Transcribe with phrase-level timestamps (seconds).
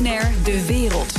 [0.00, 1.14] De Wereld.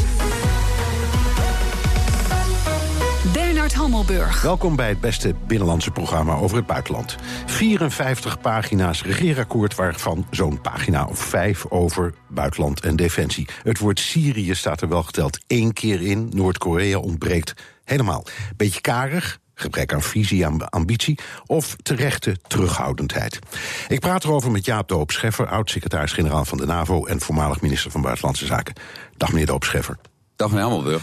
[3.33, 4.41] Bernard Hammelburg.
[4.41, 7.15] Welkom bij het beste binnenlandse programma over het buitenland.
[7.45, 13.47] 54 pagina's regeerakkoord, waarvan zo'n pagina of vijf over buitenland en defensie.
[13.63, 16.29] Het woord Syrië staat er wel geteld één keer in.
[16.33, 17.53] Noord-Korea ontbreekt
[17.83, 18.25] helemaal.
[18.57, 23.39] Beetje karig, gebrek aan visie, aan ambitie of terechte terughoudendheid.
[23.87, 28.01] Ik praat erover met Jaap Doop Scheffer, oud-secretaris-generaal van de NAVO en voormalig minister van
[28.01, 28.75] Buitenlandse Zaken.
[29.17, 29.97] Dag meneer Doop Scheffer.
[30.35, 31.01] Dag meneer Hammelburg.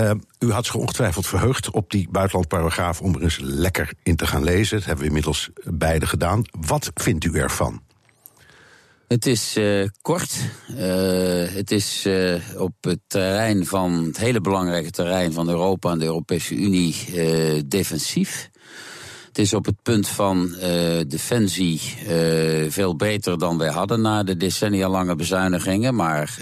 [0.00, 4.26] Uh, u had zich ongetwijfeld verheugd op die buitenlandparagraaf om er eens lekker in te
[4.26, 4.76] gaan lezen.
[4.76, 6.44] Dat hebben we inmiddels beide gedaan.
[6.60, 7.82] Wat vindt u ervan?
[9.08, 10.36] Het is uh, kort.
[10.70, 10.78] Uh,
[11.48, 16.04] het is uh, op het terrein van het hele belangrijke terrein van Europa en de
[16.04, 16.96] Europese Unie
[17.66, 18.50] defensief.
[19.26, 20.54] Het is op het punt van
[21.06, 21.80] defensie
[22.68, 25.94] veel beter dan wij hadden na de decennia lange bezuinigingen.
[25.94, 26.38] Maar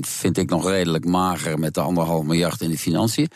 [0.00, 3.28] vind ik nog redelijk mager met de anderhalf miljard in de financiën.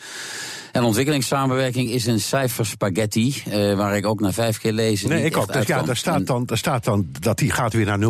[0.73, 5.09] En ontwikkelingssamenwerking is een cijferspaghetti, uh, waar ik ook na vijf keer lezen.
[5.09, 5.53] Nee, ik ook.
[5.53, 8.03] Dus ja, daar staat, dan, daar staat dan dat die gaat weer naar 0,7%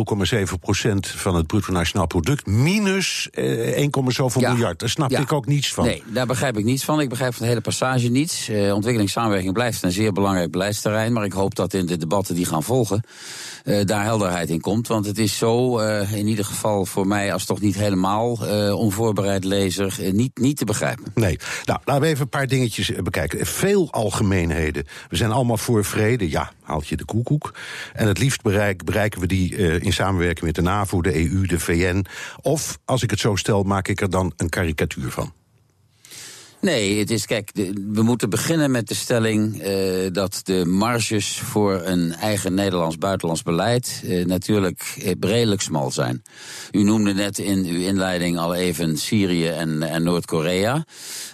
[1.00, 2.46] van het bruto nationaal product.
[2.46, 4.52] Minus uh, 1, zoveel ja.
[4.52, 4.78] miljard.
[4.78, 5.20] Daar snap ja.
[5.20, 5.84] ik ook niets van.
[5.84, 7.00] Nee, daar begrijp ik niets van.
[7.00, 8.48] Ik begrijp van de hele passage niets.
[8.48, 11.12] Uh, ontwikkelingssamenwerking blijft een zeer belangrijk beleidsterrein.
[11.12, 13.02] Maar ik hoop dat in de debatten die gaan volgen.
[13.84, 14.88] Daar helderheid in komt.
[14.88, 15.78] Want het is zo,
[16.14, 18.38] in ieder geval voor mij als toch niet helemaal
[18.76, 21.04] onvoorbereid lezer, niet, niet te begrijpen.
[21.14, 23.46] Nee, nou laten we even een paar dingetjes bekijken.
[23.46, 24.86] Veel algemeenheden.
[25.08, 26.30] We zijn allemaal voor vrede.
[26.30, 27.54] Ja, haalt je de koekoek.
[27.92, 31.60] En het liefst bereik, bereiken we die in samenwerking met de NAVO, de EU, de
[31.60, 32.04] VN.
[32.40, 35.32] Of, als ik het zo stel, maak ik er dan een karikatuur van.
[36.64, 37.50] Nee, het is, kijk,
[37.92, 44.02] we moeten beginnen met de stelling uh, dat de marges voor een eigen Nederlands-buitenlands beleid
[44.04, 46.22] uh, natuurlijk redelijk smal zijn.
[46.70, 50.84] U noemde net in uw inleiding al even Syrië en, en Noord-Korea.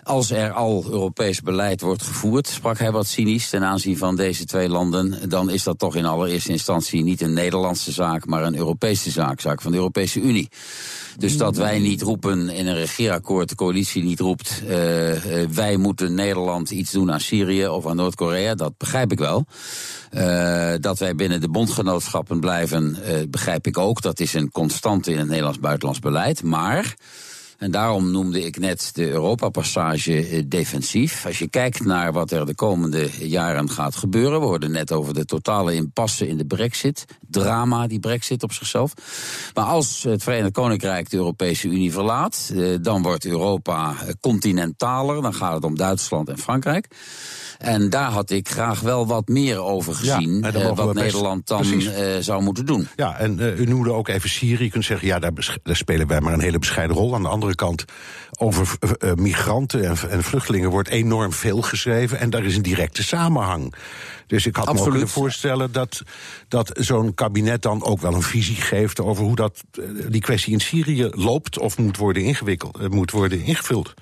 [0.02, 4.44] Als er al Europees beleid wordt gevoerd, sprak hij wat cynisch ten aanzien van deze
[4.44, 8.56] twee landen, dan is dat toch in allereerste instantie niet een Nederlandse zaak, maar een
[8.56, 10.48] Europese zaak, zaak van de Europese Unie.
[11.18, 15.76] Dus dat wij niet roepen in een regeerakkoord, de coalitie niet roept, uh, uh, wij
[15.76, 19.44] moeten Nederland iets doen aan Syrië of aan Noord-Korea, dat begrijp ik wel.
[20.12, 22.96] Uh, dat wij binnen de bondgenootschappen blijven,
[23.30, 24.02] begrijp ik ook.
[24.02, 26.42] Dat is een constante in het Nederlands buitenlands beleid.
[26.42, 26.94] Maar
[27.60, 31.26] en daarom noemde ik net de Europa-passage defensief.
[31.26, 34.40] Als je kijkt naar wat er de komende jaren gaat gebeuren.
[34.40, 37.04] We hoorden net over de totale impasse in de brexit.
[37.28, 38.92] Drama, die brexit op zichzelf.
[39.54, 42.52] Maar als het Verenigd Koninkrijk de Europese Unie verlaat...
[42.82, 45.22] dan wordt Europa continentaler.
[45.22, 46.88] Dan gaat het om Duitsland en Frankrijk.
[47.58, 50.44] En daar had ik graag wel wat meer over gezien.
[50.52, 51.64] Ja, wat Nederland dan
[52.20, 52.88] zou moeten doen.
[52.96, 54.64] Ja, en u noemde ook even Syrië.
[54.64, 57.14] Je kunt zeggen, ja, daar, daar, spelen wij maar een hele bescheiden rol.
[57.14, 57.84] Aan de andere kant,
[58.38, 58.76] over
[59.14, 62.18] migranten en, en, vluchtelingen wordt enorm veel geschreven.
[62.18, 63.74] En daar is een directe samenhang.
[64.26, 64.84] Dus ik had Absoluut.
[64.84, 66.02] me ook kunnen voorstellen dat,
[66.48, 69.62] dat zo'n kabinet dan ook wel een visie geeft over hoe dat,
[70.08, 73.94] die kwestie in Syrië loopt of moet worden ingewikkeld, moet worden ingevuld.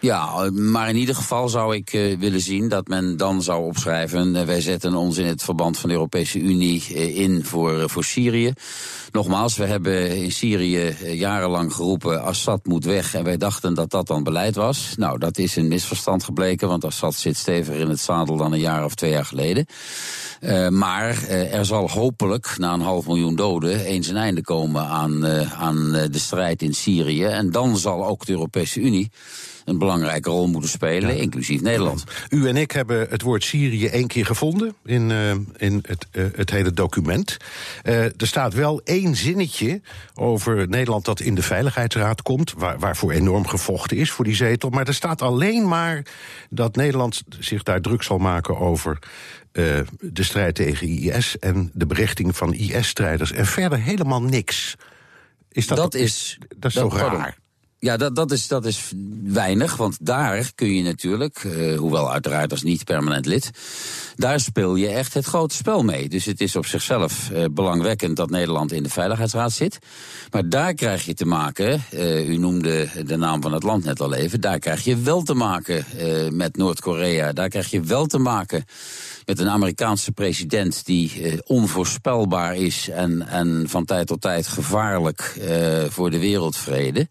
[0.00, 4.34] Ja, maar in ieder geval zou ik uh, willen zien dat men dan zou opschrijven...
[4.34, 8.04] Uh, wij zetten ons in het verband van de Europese Unie uh, in voor, voor
[8.04, 8.52] Syrië.
[9.12, 12.22] Nogmaals, we hebben in Syrië jarenlang geroepen...
[12.22, 14.94] Assad moet weg en wij dachten dat dat dan beleid was.
[14.96, 18.36] Nou, dat is een misverstand gebleken, want Assad zit steviger in het zadel...
[18.36, 19.66] dan een jaar of twee jaar geleden.
[20.70, 23.80] maar er zal hopelijk, na een half miljoen doden...
[23.80, 27.24] eens een einde komen aan, aan de strijd in Syrië.
[27.24, 29.10] En dan zal ook de Europese Unie
[29.66, 31.20] een belangrijke rol moeten spelen, ja.
[31.22, 32.04] inclusief Nederland.
[32.28, 36.24] U en ik hebben het woord Syrië één keer gevonden in, uh, in het, uh,
[36.34, 37.36] het hele document.
[37.84, 39.80] Uh, er staat wel één zinnetje
[40.14, 44.70] over Nederland dat in de Veiligheidsraad komt, waar, waarvoor enorm gevochten is voor die zetel.
[44.70, 46.02] Maar er staat alleen maar
[46.50, 48.98] dat Nederland zich daar druk zal maken over
[50.00, 53.32] de strijd tegen IS en de berichting van IS-strijders.
[53.32, 54.76] En verder helemaal niks.
[55.50, 57.38] Is dat, dat is, dat is dat, toch raar?
[57.78, 58.92] Ja, dat, dat, is, dat is
[59.22, 63.50] weinig, want daar kun je natuurlijk, uh, hoewel uiteraard als niet permanent lid,
[64.14, 66.08] daar speel je echt het grote spel mee.
[66.08, 69.78] Dus het is op zichzelf uh, belangwekkend dat Nederland in de Veiligheidsraad zit.
[70.30, 74.00] Maar daar krijg je te maken, uh, u noemde de naam van het land net
[74.00, 75.84] al even, daar krijg je wel te maken
[76.32, 77.32] met Noord-Korea.
[77.32, 78.64] Daar krijg je wel te maken
[79.26, 85.36] met een Amerikaanse president die uh, onvoorspelbaar is en, en van tijd tot tijd gevaarlijk
[85.40, 87.08] uh, voor de wereldvrede.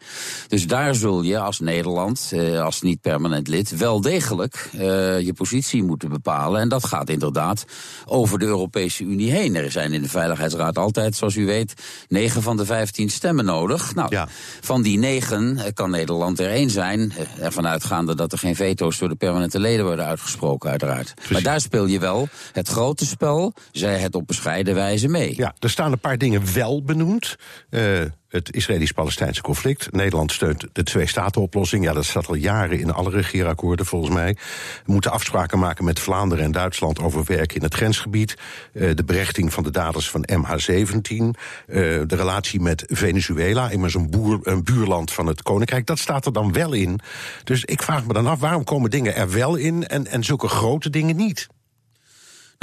[0.47, 5.83] Dus daar zul je als Nederland, eh, als niet permanent lid, wel degelijk je positie
[5.83, 6.61] moeten bepalen.
[6.61, 7.65] En dat gaat inderdaad
[8.05, 9.55] over de Europese Unie heen.
[9.55, 11.73] Er zijn in de Veiligheidsraad altijd, zoals u weet,
[12.07, 13.95] negen van de vijftien stemmen nodig.
[13.95, 14.27] Nou, ja.
[14.61, 17.13] van die negen kan Nederland er één zijn.
[17.39, 21.13] Ervan uitgaande dat er geen veto's door de permanente leden worden uitgesproken, uiteraard.
[21.31, 22.04] Maar daar speel je wel
[22.51, 25.33] het grote spel, zij het op bescheiden wijze mee.
[25.37, 27.35] Ja, er staan een paar dingen wel benoemd.
[27.69, 28.01] Uh,
[28.35, 29.91] het Israëlisch-Palestijnse conflict.
[29.91, 31.83] Nederland steunt de twee-staten-oplossing.
[31.83, 34.37] Ja, dat staat al jaren in alle regeerakkoorden volgens mij.
[34.85, 38.35] We moeten afspraken maken met Vlaanderen en Duitsland over werk in het grensgebied.
[38.73, 41.15] Uh, de berechting van de daders van MH17.
[41.17, 41.33] Uh,
[41.67, 45.85] de relatie met Venezuela, immers een, een buurland van het Koninkrijk.
[45.85, 46.99] Dat staat er dan wel in.
[47.43, 50.47] Dus ik vraag me dan af, waarom komen dingen er wel in en, en zulke
[50.47, 51.47] grote dingen niet?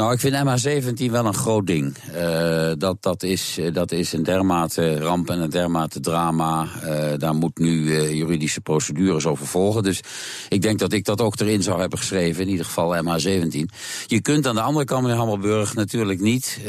[0.02, 1.96] Nou, ik vind MH17 wel een groot ding.
[2.14, 6.68] Uh, dat, dat, is, dat is een dermate ramp en een dermate drama.
[6.84, 9.82] Uh, daar moet nu juridische procedures over volgen.
[9.82, 10.00] Dus
[10.48, 12.42] ik denk dat ik dat ook erin zou hebben geschreven.
[12.42, 13.60] In ieder geval MH17.
[14.06, 16.60] Je kunt aan de andere kant, meneer Hammelburg, natuurlijk niet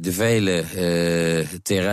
[0.00, 0.64] de vele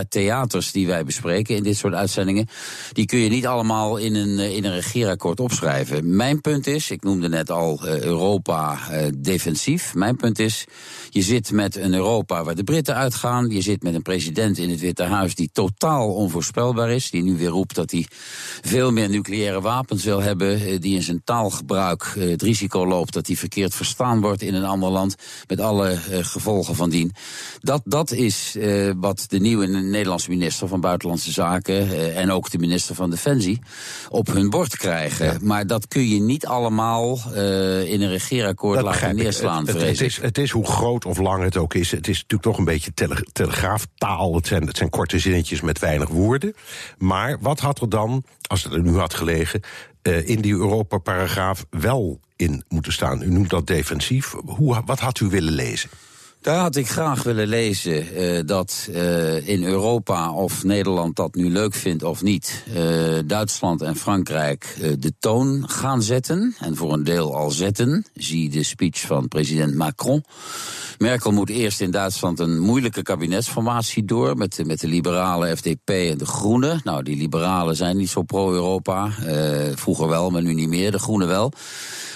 [0.08, 2.48] theaters die wij bespreken in dit soort uitzendingen.
[2.92, 6.16] Die kun je niet allemaal in een, in een regeerakkoord opschrijven.
[6.16, 8.78] Mijn punt is, ik noemde net al Europa
[9.18, 9.94] defensief.
[9.94, 10.66] Mijn punt is.
[11.08, 13.50] Je zit met een Europa waar de Britten uitgaan.
[13.50, 17.10] Je zit met een president in het Witte Huis die totaal onvoorspelbaar is.
[17.10, 18.06] Die nu weer roept dat hij
[18.60, 20.60] veel meer nucleaire wapens wil hebben.
[20.60, 24.54] Eh, die in zijn taalgebruik eh, het risico loopt dat hij verkeerd verstaan wordt in
[24.54, 25.14] een ander land.
[25.46, 27.12] Met alle eh, gevolgen van dien.
[27.60, 28.56] Dat, dat is
[28.96, 32.14] wat de nieuwe Nederlandse minister van Buitenlandse Zaken.
[32.14, 33.60] en ook de minister van Defensie
[34.08, 35.38] op hun bord krijgen.
[35.42, 37.18] Maar dat kun je niet allemaal
[37.84, 39.66] in een regeerakkoord laten neerslaan.
[39.66, 41.90] Het, het, is, het is hoe groot of lang het ook is.
[41.90, 44.34] Het is natuurlijk toch een beetje tele telegraaftaal.
[44.34, 46.54] Het zijn, het zijn korte zinnetjes met weinig woorden.
[46.98, 49.60] Maar wat had er dan, als het er nu had gelegen,
[50.02, 53.22] uh, in die Europa-paragraaf wel in moeten staan?
[53.22, 54.34] U noemt dat defensief.
[54.44, 55.90] Hoe, wat had u willen lezen?
[56.40, 61.50] Daar had ik graag willen lezen uh, dat uh, in Europa, of Nederland dat nu
[61.50, 66.54] leuk vindt of niet, uh, Duitsland en Frankrijk de toon gaan zetten.
[66.58, 68.06] En voor een deel al zetten.
[68.14, 70.24] Zie de speech van president Macron.
[70.98, 74.36] Merkel moet eerst in Duitsland een moeilijke kabinetsformatie door.
[74.36, 76.80] Met, met de liberale FDP en de Groenen.
[76.84, 79.10] Nou, die liberalen zijn niet zo pro-Europa.
[79.74, 80.90] vroeger wel, maar nu niet meer.
[80.90, 81.52] De Groenen wel.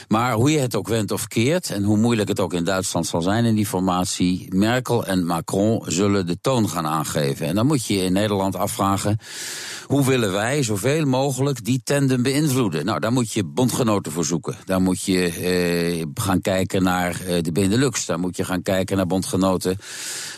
[0.09, 3.06] Maar hoe je het ook wendt of keert, en hoe moeilijk het ook in Duitsland
[3.06, 4.13] zal zijn in die formatie,
[4.49, 7.46] Merkel en Macron zullen de toon gaan aangeven.
[7.46, 9.19] En dan moet je in Nederland afvragen,
[9.87, 12.84] hoe willen wij zoveel mogelijk die tandem beïnvloeden?
[12.84, 14.56] Nou, daar moet je bondgenoten voor zoeken.
[14.64, 18.06] Daar moet je eh, gaan kijken naar eh, de Benelux.
[18.06, 19.78] Daar moet je gaan kijken naar bondgenoten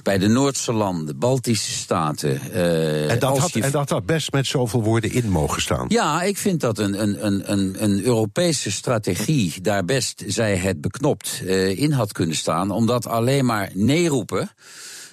[0.02, 2.40] bij de Noordse landen, Baltische staten.
[2.52, 5.84] Uh, en, dat had, en dat had best met zoveel woorden in mogen staan.
[5.88, 11.40] Ja, ik vind dat een, een, een, een Europese strategie daar best, zij het beknopt,
[11.44, 12.70] uh, in had kunnen staan.
[12.70, 14.50] Omdat alleen maar nee roepen.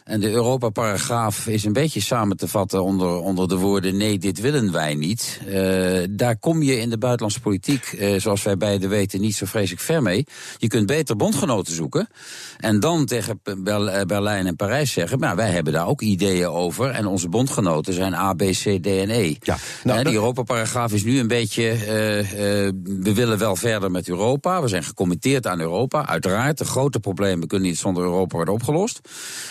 [0.04, 4.40] En de Europa-paragraaf is een beetje samen te vatten onder, onder de woorden: nee, dit
[4.40, 5.42] willen wij niet.
[5.48, 9.46] Uh, daar kom je in de buitenlandse politiek, uh, zoals wij beiden weten, niet zo
[9.46, 10.26] vreselijk ver mee.
[10.58, 12.08] Je kunt beter bondgenoten zoeken.
[12.58, 13.40] En dan tegen
[14.08, 16.90] Berlijn en Parijs zeggen: maar wij hebben daar ook ideeën over.
[16.90, 19.36] En onze bondgenoten zijn A, B, C, D en E.
[19.40, 21.80] Ja, nou, en die Europa-paragraaf is nu een beetje: uh,
[23.04, 24.62] we willen wel verder met Europa.
[24.62, 26.08] We zijn gecommitteerd aan Europa.
[26.08, 29.00] Uiteraard, de grote problemen kunnen niet zonder Europa worden opgelost.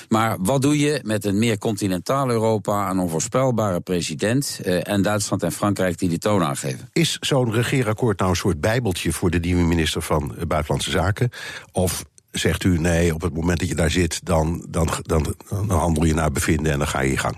[0.09, 5.43] Maar wat doe je met een meer continentaal Europa, een onvoorspelbare president uh, en Duitsland
[5.43, 6.89] en Frankrijk die die toon aangeven?
[6.93, 11.31] Is zo'n regeerakkoord nou een soort bijbeltje voor de nieuwe minister van Buitenlandse Zaken?
[11.73, 15.71] Of zegt u nee, op het moment dat je daar zit, dan, dan, dan, dan
[15.71, 17.37] handel je naar bevinden en dan ga je je gang?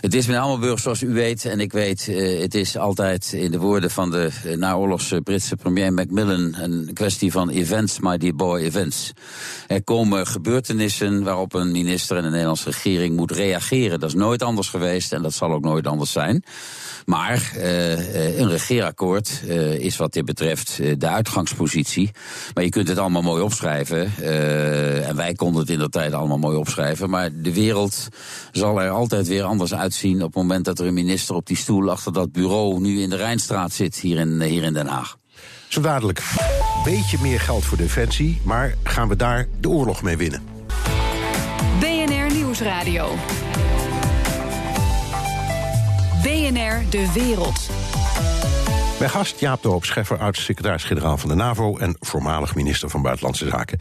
[0.00, 3.50] Het is met Almenburg, zoals u weet en ik weet, uh, het is altijd in
[3.50, 8.34] de woorden van de uh, naoorlogse Britse premier Macmillan een kwestie van events, my dear
[8.34, 9.12] boy, events.
[9.66, 14.00] Er komen gebeurtenissen waarop een minister en de Nederlandse regering moet reageren.
[14.00, 16.44] Dat is nooit anders geweest en dat zal ook nooit anders zijn.
[17.04, 19.42] Maar een regeerakkoord
[19.78, 22.10] is wat dit betreft de uitgangspositie.
[22.54, 24.12] Maar je kunt het allemaal mooi opschrijven.
[25.06, 27.10] en wij konden het in de tijd allemaal mooi opschrijven.
[27.10, 28.08] Maar de wereld
[28.52, 31.56] zal er altijd weer anders uitzien op het moment dat er een minister op die
[31.56, 35.16] stoel achter dat bureau nu in de Rijnstraat zit hier in, hier in Den Haag.
[35.68, 36.22] Zo dadelijk.
[36.84, 40.42] Beetje meer geld voor defensie, maar gaan we daar de oorlog mee winnen?
[41.80, 43.14] BNR Nieuwsradio.
[46.22, 47.68] BNR De Wereld.
[48.98, 51.76] Mijn gast Jaap de Hoop Scheffer, oud-secretaris-generaal van de NAVO...
[51.76, 53.78] en voormalig minister van Buitenlandse Zaken.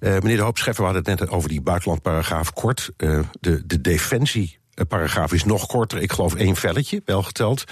[0.00, 2.90] Uh, meneer de Hoop Scheffer, we hadden het net over die buitenlandparagraaf kort.
[2.96, 4.58] Uh, de, de defensie
[4.88, 6.02] paragraaf is nog korter.
[6.02, 7.64] Ik geloof één velletje, wel geteld.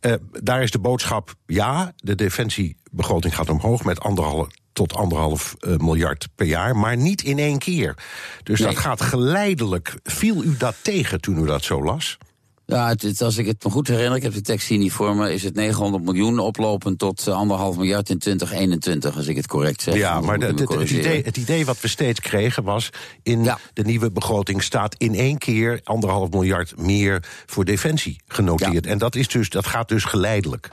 [0.00, 3.84] Uh, daar is de boodschap, ja, de defensiebegroting gaat omhoog...
[3.84, 7.94] met anderhalf tot anderhalf uh, miljard per jaar, maar niet in één keer.
[8.42, 8.68] Dus nee.
[8.68, 9.94] dat gaat geleidelijk.
[10.02, 12.18] Viel u dat tegen toen u dat zo las?
[12.66, 14.92] Ja, het, het, als ik het me goed herinner, ik heb de tekst hier niet
[14.92, 19.46] voor me, is het 900 miljoen oplopend tot anderhalf miljard in 2021, als ik het
[19.46, 19.94] correct zeg.
[19.94, 22.90] Ja, maar de, de, het, idee, het, idee, wat we steeds kregen was,
[23.22, 23.58] in ja.
[23.72, 28.84] de nieuwe begroting staat in één keer anderhalf miljard meer voor defensie genoteerd.
[28.84, 28.90] Ja.
[28.90, 30.70] En dat, is dus, dat gaat dus geleidelijk.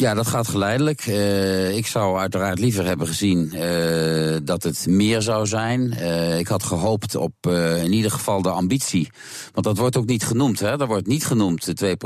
[0.00, 1.06] Ja, dat gaat geleidelijk.
[1.06, 5.94] Uh, ik zou uiteraard liever hebben gezien uh, dat het meer zou zijn.
[6.00, 7.34] Uh, ik had gehoopt op
[7.82, 9.10] in ieder geval de ambitie.
[9.52, 10.60] Want dat wordt ook niet genoemd.
[10.60, 10.76] Hè?
[10.76, 11.96] Dat wordt niet genoemd de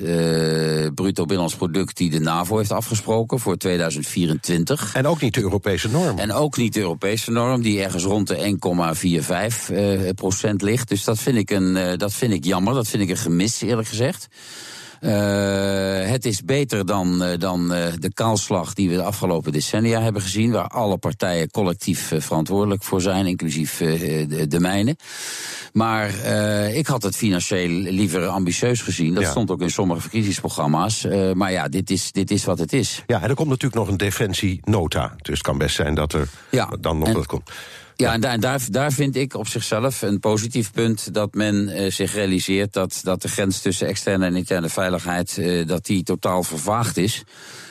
[0.00, 4.94] 2% bruto binnenlands product die de NAVO heeft afgesproken voor 2024.
[4.94, 6.18] En ook niet de Europese norm.
[6.18, 8.58] En ook niet de Europese norm, die ergens rond de
[10.50, 10.88] 1,45% ligt.
[10.88, 12.74] Dus dat vind, ik een, dat vind ik jammer.
[12.74, 14.28] Dat vind ik een gemis, eerlijk gezegd.
[15.00, 20.00] Uh, het is beter dan, uh, dan uh, de kaalslag die we de afgelopen decennia
[20.00, 24.96] hebben gezien, waar alle partijen collectief verantwoordelijk voor zijn, inclusief de, de mijne.
[25.72, 26.14] Maar
[26.74, 29.14] ik had het financieel liever ambitieus gezien.
[29.14, 29.30] Dat ja.
[29.30, 31.06] stond ook in sommige verkiezingsprogramma's.
[31.34, 33.02] maar ja, dit is, dit is wat het is.
[33.06, 35.14] Ja, en er komt natuurlijk nog een defensienota.
[35.16, 37.50] Dus het kan best zijn dat er ja, dan nog en, wat komt.
[38.00, 41.90] Ja, en daar, daar, daar vind ik op zichzelf een positief punt dat men uh,
[41.90, 46.42] zich realiseert dat, dat de grens tussen externe en interne veiligheid uh, dat die totaal
[46.42, 47.24] vervaagd is.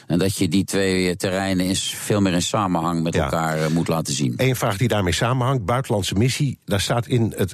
[0.07, 3.23] En dat je die twee terreinen in, veel meer in samenhang met ja.
[3.23, 4.33] elkaar uh, moet laten zien.
[4.37, 7.53] Eén vraag die daarmee samenhangt, buitenlandse missie, daar staat in het,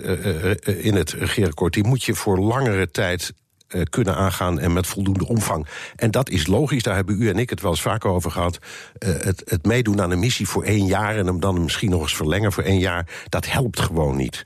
[0.66, 3.43] in het regeerakkoord, die moet je voor langere tijd uh,
[3.90, 5.68] kunnen aangaan en met voldoende omvang.
[5.96, 8.60] En dat is logisch, daar hebben u en ik het wel eens vaker over gehad.
[9.00, 12.02] Uh, het, het meedoen aan een missie voor één jaar en hem dan misschien nog
[12.02, 14.42] eens verlengen voor één jaar, dat helpt gewoon niet.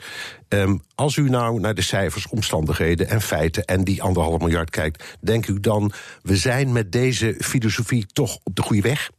[0.50, 5.18] Um, als u nou naar de cijfers, omstandigheden en feiten en die anderhalf miljard kijkt,
[5.22, 5.92] denkt u dan,
[6.22, 9.10] we zijn met deze filosofie toch op de goede weg?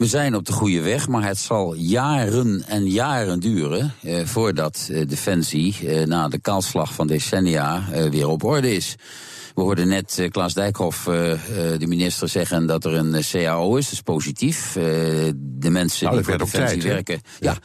[0.00, 4.88] We zijn op de goede weg, maar het zal jaren en jaren duren eh, voordat
[4.90, 8.96] eh, Defensie eh, na de kaalslag van decennia eh, weer op orde is.
[9.54, 11.14] We hoorden net uh, Klaas Dijkhoff, uh,
[11.78, 13.84] de minister, zeggen dat er een CAO is.
[13.84, 14.72] Dat is positief.
[14.72, 17.56] de mensen nou, die voor Defensie tijd, werken, ja.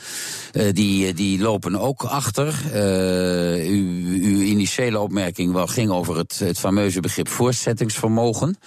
[0.51, 2.53] ja die, die lopen ook achter.
[2.73, 8.57] uw, uw initiële opmerking wel ging over het, het fameuze begrip voortzettingsvermogen.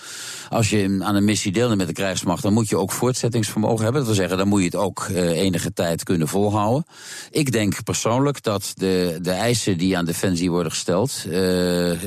[0.48, 4.00] Als je aan een missie deelneemt met de krijgsmacht, dan moet je ook voortzettingsvermogen hebben.
[4.00, 6.84] Dat wil zeggen, dan moet je het ook enige tijd kunnen volhouden.
[7.30, 11.24] Ik denk persoonlijk dat de, de eisen die aan Defensie worden gesteld,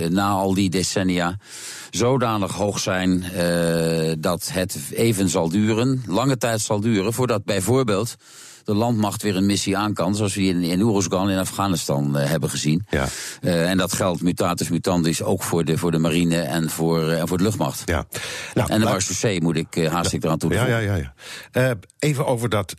[0.10, 1.00] na al die decennia
[1.89, 8.15] zodanig hoog zijn uh, dat het even zal duren, lange tijd zal duren, voordat bijvoorbeeld
[8.63, 12.25] de landmacht weer een missie aan kan, zoals we in, in Oeruzgan in Afghanistan uh,
[12.25, 12.86] hebben gezien.
[12.89, 13.08] Ja.
[13.41, 17.20] Uh, en dat geldt mutatis mutandis ook voor de, voor de marine en voor, uh,
[17.20, 17.82] en voor de luchtmacht.
[17.86, 18.06] Ja.
[18.53, 20.70] Nou, en de marechaussee moet ik haast ik eraan toevoegen.
[20.70, 21.13] Ja, ja, ja.
[21.51, 21.75] ja.
[22.00, 22.75] even over dat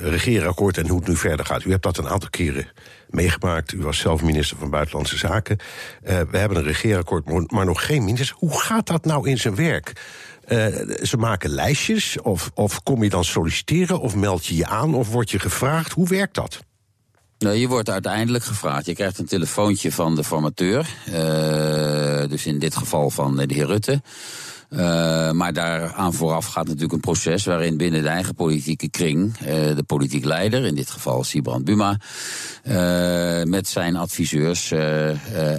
[0.00, 1.64] regeerakkoord en hoe het nu verder gaat.
[1.64, 2.66] U hebt dat een aantal keren
[3.08, 3.72] meegemaakt.
[3.72, 5.58] U was zelf minister van Buitenlandse Zaken.
[6.02, 8.36] We hebben een regeerakkoord, maar nog geen minister.
[8.38, 9.92] Hoe gaat dat nou in zijn werk?
[10.48, 10.66] Uh,
[11.02, 15.08] ze maken lijstjes, of, of kom je dan solliciteren, of meld je je aan, of
[15.08, 15.92] word je gevraagd?
[15.92, 16.58] Hoe werkt dat?
[17.38, 18.86] Nou, je wordt uiteindelijk gevraagd.
[18.86, 20.88] Je krijgt een telefoontje van de formateur.
[21.08, 24.02] Uh, dus in dit geval van de heer Rutte.
[24.70, 29.46] Uh, maar daaraan vooraf gaat natuurlijk een proces waarin binnen de eigen politieke kring uh,
[29.48, 32.00] de politiek leider, in dit geval Sibrand Buma,
[32.64, 34.72] uh, met zijn adviseurs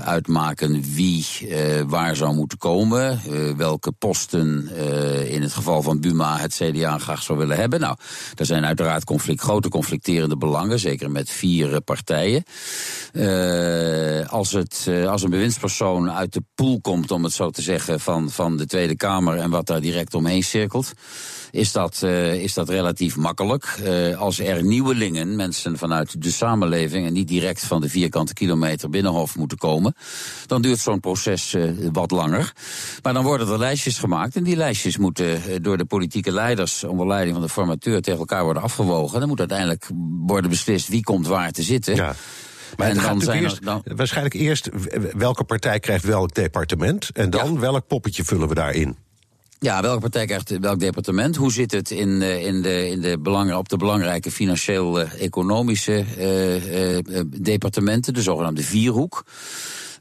[0.03, 1.25] uitmaken wie
[1.87, 3.19] waar zou moeten komen,
[3.57, 4.69] welke posten
[5.27, 7.79] in het geval van Buma het CDA graag zou willen hebben.
[7.79, 7.95] Nou,
[8.35, 12.43] er zijn uiteraard conflict, grote conflicterende belangen, zeker met vier partijen.
[14.27, 18.29] als, het, als een bewindspersoon uit de pool komt, om het zo te zeggen, van,
[18.29, 20.93] van de Tweede Kamer en wat daar direct omheen cirkelt,
[21.51, 23.79] is dat, uh, is dat relatief makkelijk.
[23.83, 28.89] Uh, als er nieuwelingen, mensen vanuit de samenleving en niet direct van de vierkante kilometer
[28.89, 29.95] binnenhof moeten komen,
[30.45, 32.53] dan duurt zo'n proces uh, wat langer.
[33.03, 37.07] Maar dan worden er lijstjes gemaakt en die lijstjes moeten door de politieke leiders onder
[37.07, 39.19] leiding van de formateur tegen elkaar worden afgewogen.
[39.19, 39.89] Dan moet uiteindelijk
[40.25, 41.95] worden beslist wie komt waar te zitten.
[41.95, 42.15] Ja.
[42.77, 43.83] Maar en dan zijn eerst, dan...
[43.95, 44.69] waarschijnlijk eerst
[45.17, 47.09] welke partij krijgt welk departement.
[47.13, 47.59] En dan ja.
[47.59, 48.97] welk poppetje vullen we daarin?
[49.59, 51.35] Ja, welke partij krijgt welk departement?
[51.35, 56.95] Hoe zit het in, uh, in de, in de belang, op de belangrijke financieel-economische uh,
[56.95, 59.25] uh, departementen, de zogenaamde vierhoek?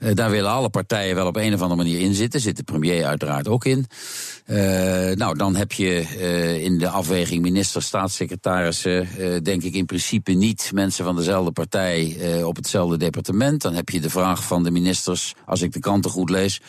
[0.00, 2.40] Uh, daar willen alle partijen wel op een of andere manier in zitten.
[2.40, 3.86] Zit de premier uiteraard ook in.
[4.46, 4.56] Uh,
[5.14, 9.08] nou, dan heb je uh, in de afweging minister, staatssecretarissen,
[9.42, 13.62] denk ik in principe niet mensen van dezelfde partij op hetzelfde departement.
[13.62, 16.60] Dan heb je de vraag van de ministers, als ik de kranten goed lees,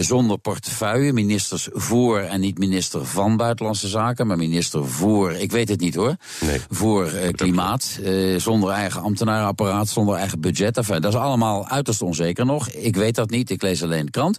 [0.00, 1.12] zonder portefeuille.
[1.12, 5.94] Ministers voor en niet minister van Buitenlandse Zaken, maar minister voor, ik weet het niet
[5.94, 6.60] hoor, nee.
[6.70, 7.98] voor klimaat.
[8.36, 10.76] zonder eigen ambtenarenapparaat, zonder eigen budget.
[10.76, 12.68] Enfin, dat is allemaal uiterst onzeker nog.
[12.68, 14.38] Ik weet dat niet, ik lees alleen de krant.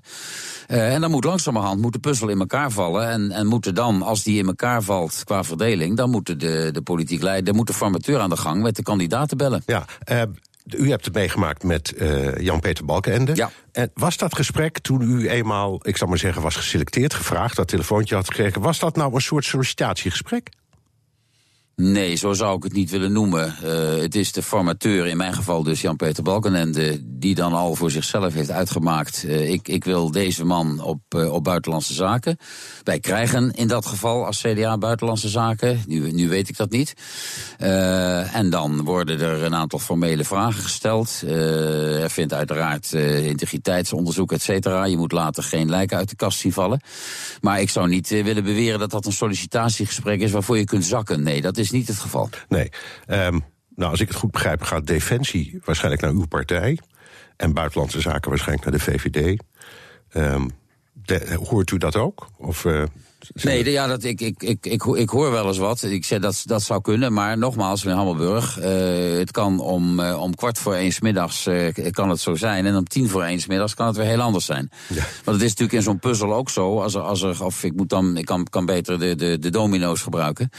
[0.68, 3.10] en dan moet langzamerhand moet de puzzel in elkaar vallen.
[3.10, 6.82] En, en moeten dan, als die in elkaar valt qua verdeling, dan moeten de, de
[6.82, 9.64] politiek leider, moet de formateur aan de gang met de kandidaten bellen.
[9.66, 10.22] Ja, uh,
[10.78, 13.36] u hebt het meegemaakt met uh, Jan-Peter Balkenende.
[13.36, 13.52] Ja.
[13.72, 17.68] En was dat gesprek toen u eenmaal, ik zal maar zeggen, was geselecteerd, gevraagd, dat
[17.68, 20.50] telefoontje had gekregen, was dat nou een soort sollicitatiegesprek?
[21.82, 23.56] Nee, zo zou ik het niet willen noemen.
[23.64, 27.00] Uh, het is de formateur, in mijn geval dus Jan-Peter Balkenende...
[27.04, 29.24] die dan al voor zichzelf heeft uitgemaakt...
[29.26, 32.38] Uh, ik, ik wil deze man op, uh, op buitenlandse zaken.
[32.84, 35.84] Wij krijgen in dat geval als CDA buitenlandse zaken.
[35.88, 36.94] Nu, nu weet ik dat niet.
[38.34, 41.22] en dan worden er een aantal formele vragen gesteld.
[41.26, 44.86] er vindt uiteraard integriteitsonderzoek, et cetera.
[44.86, 46.82] Je moet later geen lijken uit de kast zien vallen.
[47.42, 50.32] Maar ik zou niet willen beweren dat dat een sollicitatiegesprek is...
[50.32, 51.24] waarvoor je kunt zakken.
[51.24, 52.30] Nee, dat is is niet het geval.
[52.48, 52.70] Nee.
[53.08, 53.44] Um,
[53.76, 56.80] nou, als ik het goed begrijp, gaat Defensie waarschijnlijk naar uw partij.
[57.38, 59.44] En Buitenlandse Zaken waarschijnlijk naar de VVD.
[60.94, 62.28] De, hoort u dat ook?
[62.38, 62.84] Of, uh,
[63.34, 65.84] Nee, ja, dat, ik, ik, ik, ik, ik hoor wel eens wat.
[65.84, 70.22] Ik zeg dat dat zou kunnen, maar nogmaals, meneer Hammelburg, uh, het kan om, uh,
[70.22, 72.66] om kwart voor eens middags uh, kan het zo zijn.
[72.66, 74.70] En om tien voor eens middags kan het weer heel anders zijn.
[74.88, 74.96] Ja.
[74.96, 76.82] Want het is natuurlijk in zo'n puzzel ook zo.
[76.82, 79.50] Als er, als er, of ik moet dan, ik kan, kan beter de, de, de
[79.50, 80.50] domino's gebruiken.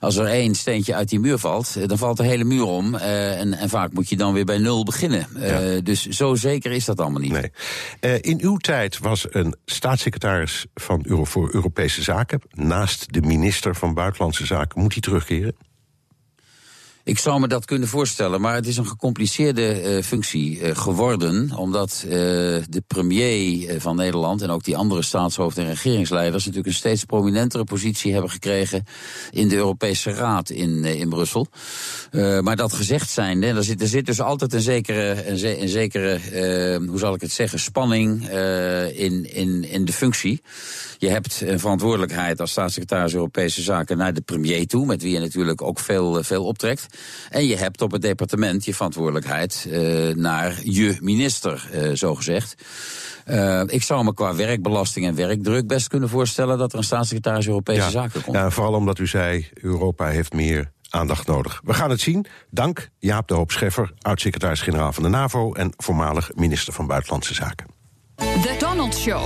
[0.00, 2.94] Als er één steentje uit die muur valt, dan valt de hele muur om.
[2.94, 5.26] en, en vaak moet je dan weer bij nul beginnen.
[5.38, 5.80] Ja.
[5.80, 7.50] Dus zo zeker is dat allemaal niet.
[8.00, 8.20] Nee.
[8.20, 12.15] in uw tijd was een staatssecretaris van Euro, voor Europese Zaken,
[12.50, 15.56] naast de minister van Buitenlandse Zaken, moet hij terugkeren?
[17.06, 21.56] Ik zou me dat kunnen voorstellen, maar het is een gecompliceerde uh, functie uh, geworden.
[21.56, 26.78] Omdat uh, de premier van Nederland en ook die andere staatshoofden en regeringsleiders natuurlijk een
[26.78, 28.84] steeds prominentere positie hebben gekregen
[29.30, 31.46] in de Europese Raad in, in Brussel.
[32.40, 36.20] maar dat gezegd zijnde, er zit, er zit dus altijd een zekere, een, een zekere
[36.86, 38.28] hoe zal ik het zeggen, spanning
[38.92, 40.42] in, in, in de functie.
[40.98, 45.18] Je hebt een verantwoordelijkheid als staatssecretaris Europese Zaken naar de premier toe, met wie je
[45.18, 46.95] natuurlijk ook veel, veel optrekt.
[47.30, 52.54] En je hebt op het departement je verantwoordelijkheid uh, naar je minister, uh, zo gezegd.
[53.26, 57.46] Uh, ik zou me qua werkbelasting en werkdruk best kunnen voorstellen dat er een staatssecretaris
[57.46, 58.36] Europese ja, Zaken komt.
[58.36, 61.60] Ja, vooral omdat u zei, Europa heeft meer aandacht nodig.
[61.64, 62.26] We gaan het zien.
[62.50, 67.66] Dank Jaap de Hoop Scheffer, oud-secretaris-generaal van de NAVO en voormalig minister van Buitenlandse Zaken.
[68.16, 69.22] The Donald Show.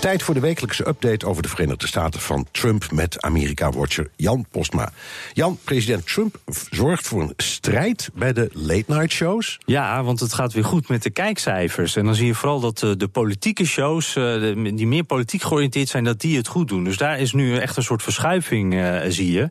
[0.00, 4.92] Tijd voor de wekelijkse update over de Verenigde Staten van Trump met Amerika-watcher Jan Postma.
[5.32, 6.36] Jan, president Trump
[6.70, 9.58] zorgt voor een strijd bij de late-night shows.
[9.64, 11.96] Ja, want het gaat weer goed met de kijkcijfers.
[11.96, 15.88] En dan zie je vooral dat de, de politieke shows, eh, die meer politiek georiënteerd
[15.88, 16.84] zijn, dat die het goed doen.
[16.84, 19.48] Dus daar is nu echt een soort verschuiving, uh, zie je.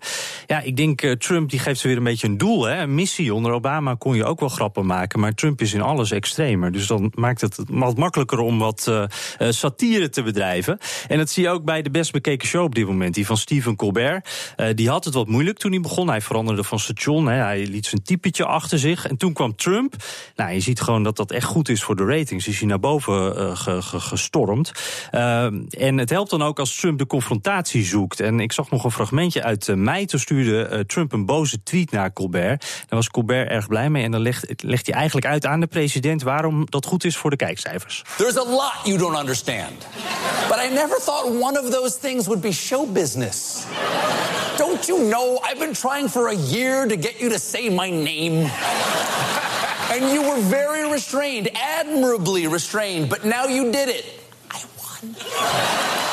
[0.48, 3.34] Ja, ik denk Trump die geeft ze weer een beetje een doel, hè, een missie.
[3.34, 6.72] Onder Obama kon je ook wel grappen maken, maar Trump is in alles extremer.
[6.72, 8.92] Dus dan maakt het wat makkelijker om wat
[9.50, 10.24] satire te
[11.08, 13.38] En dat zie je ook bij de best bekeken show op dit moment, die van
[13.38, 14.54] Stephen Colbert.
[14.58, 16.10] Uh, die had het wat moeilijk toen hij begon.
[16.10, 17.36] Hij veranderde van station, hè.
[17.36, 19.08] hij liet zijn typetje achter zich.
[19.08, 19.95] En toen kwam Trump.
[20.36, 22.47] Nou, je ziet gewoon dat dat echt goed is voor de ratings.
[22.47, 24.71] Is hij naar boven ge, gestormd.
[25.12, 28.19] Uh, en het helpt dan ook als Trump de confrontatie zoekt.
[28.19, 30.06] En ik zag nog een fragmentje uit mei.
[30.06, 32.62] Toen stuurde Trump een boze tweet naar Colbert.
[32.62, 34.04] Daar was Colbert erg blij mee.
[34.04, 37.30] En dan legt, legt hij eigenlijk uit aan de president waarom dat goed is voor
[37.30, 38.04] de kijkcijfers.
[38.17, 39.88] There's a lot you don't understand.
[40.50, 43.65] But I never thought one of those things would be show business.
[44.58, 47.89] Don't you know I've been trying for a year to get you to say my
[47.89, 48.50] name?
[49.92, 54.06] and you were very restrained, admirably restrained, but now you did it.
[54.52, 55.15] I won.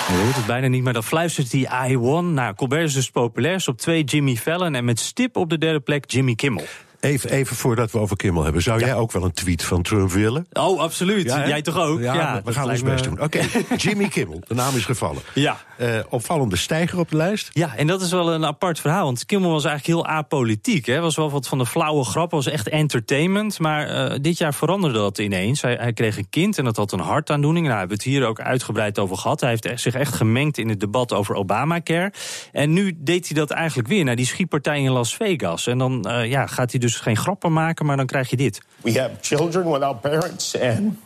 [0.09, 2.35] Je hoort het bijna niet, maar dan fluistert hij I won.
[2.35, 3.65] Nou, Colbert is dus populair.
[3.67, 6.65] Op twee Jimmy Fallon en met stip op de derde plek Jimmy Kimmel.
[7.01, 8.63] Even, even voordat we over Kimmel hebben.
[8.63, 10.47] Zou jij ook wel een tweet van Trump willen?
[10.53, 11.25] Oh, absoluut.
[11.25, 12.01] jij toch ook?
[12.01, 13.21] Ja, we gaan ons best doen.
[13.21, 13.41] Oké,
[13.77, 15.23] Jimmy Kimmel, de naam is gevallen.
[15.35, 15.57] Ja.
[15.81, 17.51] Uh, opvallende stijger op de lijst.
[17.53, 19.05] Ja, en dat is wel een apart verhaal.
[19.05, 20.87] Want Kimmel was eigenlijk heel apolitiek.
[20.87, 21.01] Hè.
[21.01, 23.59] Was wel wat van de flauwe grappen, was echt entertainment.
[23.59, 25.63] Maar uh, dit jaar veranderde dat ineens.
[25.63, 27.67] Hij, hij, kreeg een kind en dat had een hartaandoening.
[27.67, 29.41] Nou, we hebben het hier ook uitgebreid over gehad.
[29.41, 32.13] Hij heeft zich echt gemengd in het debat over Obamacare.
[32.53, 35.67] En nu deed hij dat eigenlijk weer naar die schietpartij in Las Vegas.
[35.67, 38.37] En dan uh, ja, gaat hij dus dus geen grappen maken, maar dan krijg je
[38.37, 38.61] dit.
[38.83, 40.99] We have children without parents and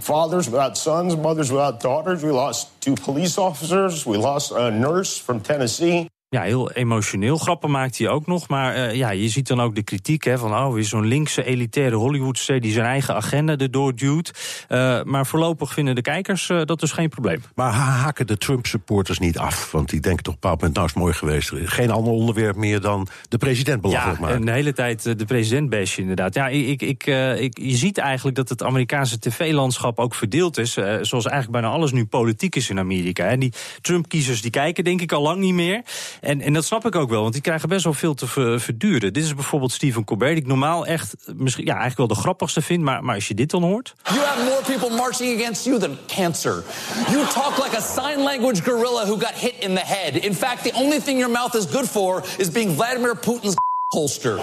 [0.00, 2.22] fathers without sons, mothers without daughters.
[2.22, 4.04] We lost two police officers.
[4.04, 6.08] We lost a nurse from Tennessee.
[6.30, 7.36] Ja, heel emotioneel.
[7.36, 8.48] Grappen maakt hij ook nog.
[8.48, 10.54] Maar uh, ja, je ziet dan ook de kritiek hè, van...
[10.54, 12.60] oh, weer zo'n linkse elitaire Hollywoodster...
[12.60, 14.32] die zijn eigen agenda erdoor duwt.
[14.68, 17.42] Uh, maar voorlopig vinden de kijkers uh, dat dus geen probleem.
[17.54, 19.72] Maar haken de Trump-supporters niet af?
[19.72, 20.76] Want die denken toch op een bepaald moment...
[20.76, 21.70] nou is mooi geweest.
[21.70, 24.38] Geen ander onderwerp meer dan de president belachelijk ja, maken.
[24.40, 26.34] en de hele tijd de president bashen inderdaad.
[26.34, 27.06] Ja, ik, ik,
[27.38, 30.72] ik, je ziet eigenlijk dat het Amerikaanse tv-landschap ook verdeeld is.
[30.72, 33.24] zoals eigenlijk bijna alles nu politiek is in Amerika.
[33.24, 35.82] En die Trump-kiezers die kijken denk ik al lang niet meer...
[36.20, 38.26] En, en dat snap ik ook wel, want die krijgen best wel veel te
[38.58, 39.12] verduren.
[39.12, 42.62] Dit is bijvoorbeeld Stephen Colbert, die ik normaal echt misschien, ja, eigenlijk wel de grappigste
[42.62, 42.82] vind.
[42.82, 43.94] Maar, maar als je dit dan hoort.
[44.02, 46.64] You have more people marching against you than cancer.
[47.10, 50.14] You talk like a sign language gorilla who got hit in the head.
[50.16, 53.54] In fact, the only thing your mouth is good for is being Vladimir Putin's
[53.92, 54.38] holster.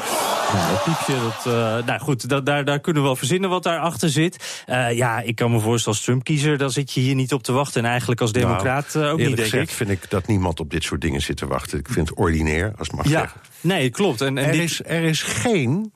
[0.53, 3.63] Nou, dat piepje, dat, uh, nou goed, dat, daar, daar kunnen we wel verzinnen wat
[3.63, 4.63] daarachter zit.
[4.69, 7.51] Uh, ja, ik kan me voorstellen als Trump-kiezer, dan zit je hier niet op te
[7.51, 7.83] wachten.
[7.83, 9.75] En eigenlijk als democraat nou, uh, ook niet, denk gezegd, ik.
[9.75, 11.79] vind ik dat niemand op dit soort dingen zit te wachten.
[11.79, 13.39] Ik vind het ordinair, als het mag ja, zeggen.
[13.61, 14.21] Nee, klopt.
[14.21, 14.61] En, en er, dit...
[14.61, 15.93] is, er is geen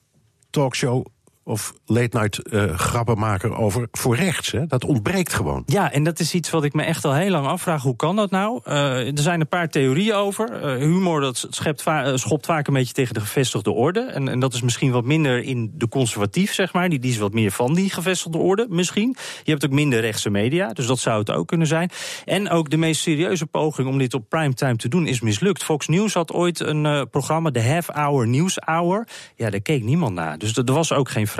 [0.49, 1.05] talkshow
[1.49, 4.51] of late-night uh, grappenmaker over voor rechts.
[4.51, 4.65] Hè?
[4.65, 5.63] Dat ontbreekt gewoon.
[5.65, 7.81] Ja, en dat is iets wat ik me echt al heel lang afvraag.
[7.81, 8.61] Hoe kan dat nou?
[8.67, 10.63] Uh, er zijn een paar theorieën over.
[10.63, 11.83] Uh, humor dat schept
[12.13, 13.99] schopt vaak een beetje tegen de gevestigde orde.
[13.99, 16.89] En, en, dat is misschien wat minder in de conservatief, zeg maar.
[16.89, 19.15] Die, die is wat meer van die gevestigde orde, misschien.
[19.43, 21.89] Je hebt ook minder rechtse media, dus dat zou het ook kunnen zijn.
[22.25, 25.63] En ook de meest serieuze poging om dit op primetime te doen is mislukt.
[25.63, 29.07] Fox News had ooit een programma, de Half Hour News Hour.
[29.35, 30.37] Ja, daar keek niemand naar.
[30.37, 31.37] Dus er was ook geen vraag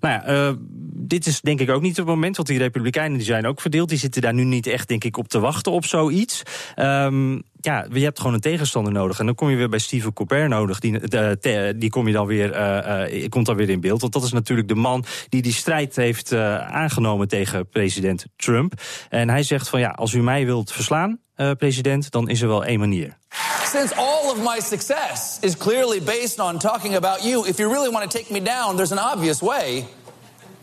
[0.00, 0.54] Nou ja, uh,
[0.94, 3.88] dit is denk ik ook niet het moment, want die Republikeinen die zijn ook verdeeld.
[3.88, 6.42] Die zitten daar nu niet echt, denk ik, op te wachten op zoiets.
[6.76, 9.18] Um, ja, je hebt gewoon een tegenstander nodig.
[9.18, 10.80] En dan kom je weer bij Stephen Colbert nodig.
[10.80, 14.00] Die, uh, die kom je dan weer, uh, uh, komt dan weer in beeld.
[14.00, 18.72] Want dat is natuurlijk de man die die strijd heeft aangenomen tegen president Trump.
[19.08, 21.20] En hij zegt van ja, als u mij wilt verslaan,
[21.58, 23.16] president, dan is er wel één manier.
[23.64, 27.90] Since all of my success is clearly based on talking about you, if you really
[27.90, 29.86] want to take me down, there's an obvious way.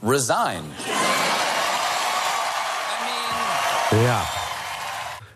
[0.01, 0.63] Resign.
[3.89, 4.44] Ja.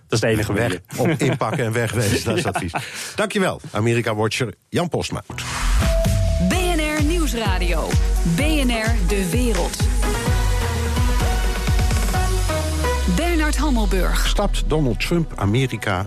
[0.10, 0.80] Dat is de enige weg.
[0.98, 2.50] Op inpakken en wegwezen, dat is ja.
[2.50, 2.72] advies.
[3.16, 5.24] Dankjewel, Amerika-watcher Jan Postma.
[6.50, 7.88] BNR Nieuwsradio.
[8.36, 9.78] BNR De Wereld.
[13.16, 14.28] Bernard Hammelburg.
[14.28, 16.06] Stapt Donald Trump Amerika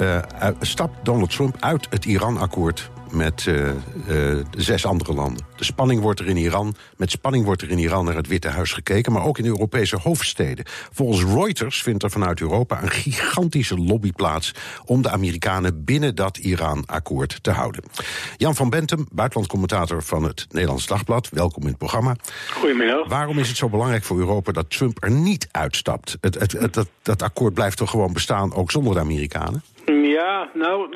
[0.00, 0.18] uh,
[0.60, 3.70] stapt Donald Trump uit het Iran-akkoord met uh,
[4.08, 5.44] uh, zes andere landen.
[5.56, 8.48] De spanning wordt er in Iran, met spanning wordt er in Iran naar het Witte
[8.48, 10.64] Huis gekeken, maar ook in Europese hoofdsteden.
[10.92, 16.36] Volgens Reuters vindt er vanuit Europa een gigantische lobby plaats om de Amerikanen binnen dat
[16.36, 17.84] Iran-akkoord te houden.
[18.36, 22.16] Jan van Bentum, buitenlandcommentator van het Nederlands Dagblad, welkom in het programma.
[22.52, 23.08] Goedemiddag.
[23.08, 26.16] Waarom is het zo belangrijk voor Europa dat Trump er niet uitstapt?
[26.20, 29.62] Het, het, het, dat, dat akkoord blijft toch gewoon bestaan, ook zonder de Amerikanen?
[29.84, 30.88] Ja, nou,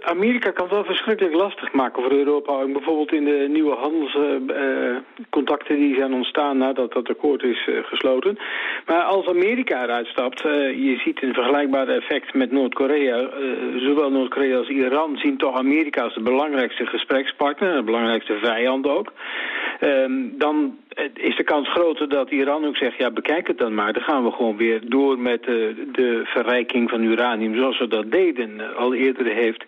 [0.00, 2.66] Amerika kan het wel verschrikkelijk lastig maken voor Europa.
[2.66, 8.38] Bijvoorbeeld in de nieuwe handelscontacten uh, die zijn ontstaan nadat dat akkoord is uh, gesloten.
[8.86, 13.30] Maar als Amerika eruit stapt, je ziet een vergelijkbaar effect met Noord-Korea.
[13.76, 19.12] zowel Noord-Korea als Iran zien toch Amerika als de belangrijkste gesprekspartner, de belangrijkste vijand ook.
[19.80, 20.76] Um, dan
[21.14, 23.92] is de kans groter dat Iran ook zegt, ja bekijk het dan maar.
[23.92, 28.10] Dan gaan we gewoon weer door met de, de verrijking van uranium zoals we dat
[28.10, 28.76] deden.
[28.76, 29.64] Al eerder heeft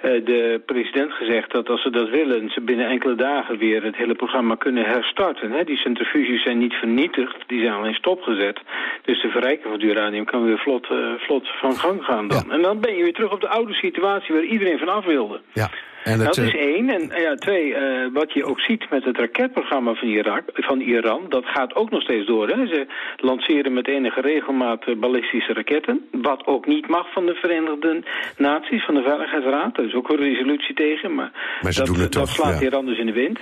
[0.00, 2.50] de president gezegd dat als ze dat willen...
[2.50, 5.50] ze binnen enkele dagen weer het hele programma kunnen herstarten.
[5.50, 5.64] Hè?
[5.64, 8.60] Die centrifuges zijn niet vernietigd, die zijn alleen stopgezet.
[9.04, 10.86] Dus de verrijking van het uranium kan weer vlot,
[11.18, 12.44] vlot van gang gaan dan.
[12.48, 12.54] Ja.
[12.54, 15.40] En dan ben je weer terug op de oude situatie waar iedereen van af wilde.
[15.52, 15.70] Ja.
[16.04, 16.90] En dat is één.
[16.90, 21.26] En ja, twee, uh, wat je ook ziet met het raketprogramma van, Irak, van Iran,
[21.28, 22.48] dat gaat ook nog steeds door.
[22.48, 22.66] Hè.
[22.66, 22.86] Ze
[23.16, 26.08] lanceren met enige regelmaat ballistische raketten.
[26.10, 28.02] Wat ook niet mag van de Verenigde
[28.36, 29.78] Naties, van de Veiligheidsraad.
[29.78, 32.60] Er is ook een resolutie tegen, maar, maar ze dat, doen het dat toch, slaat
[32.60, 32.66] ja.
[32.66, 33.38] Iran dus in de wind.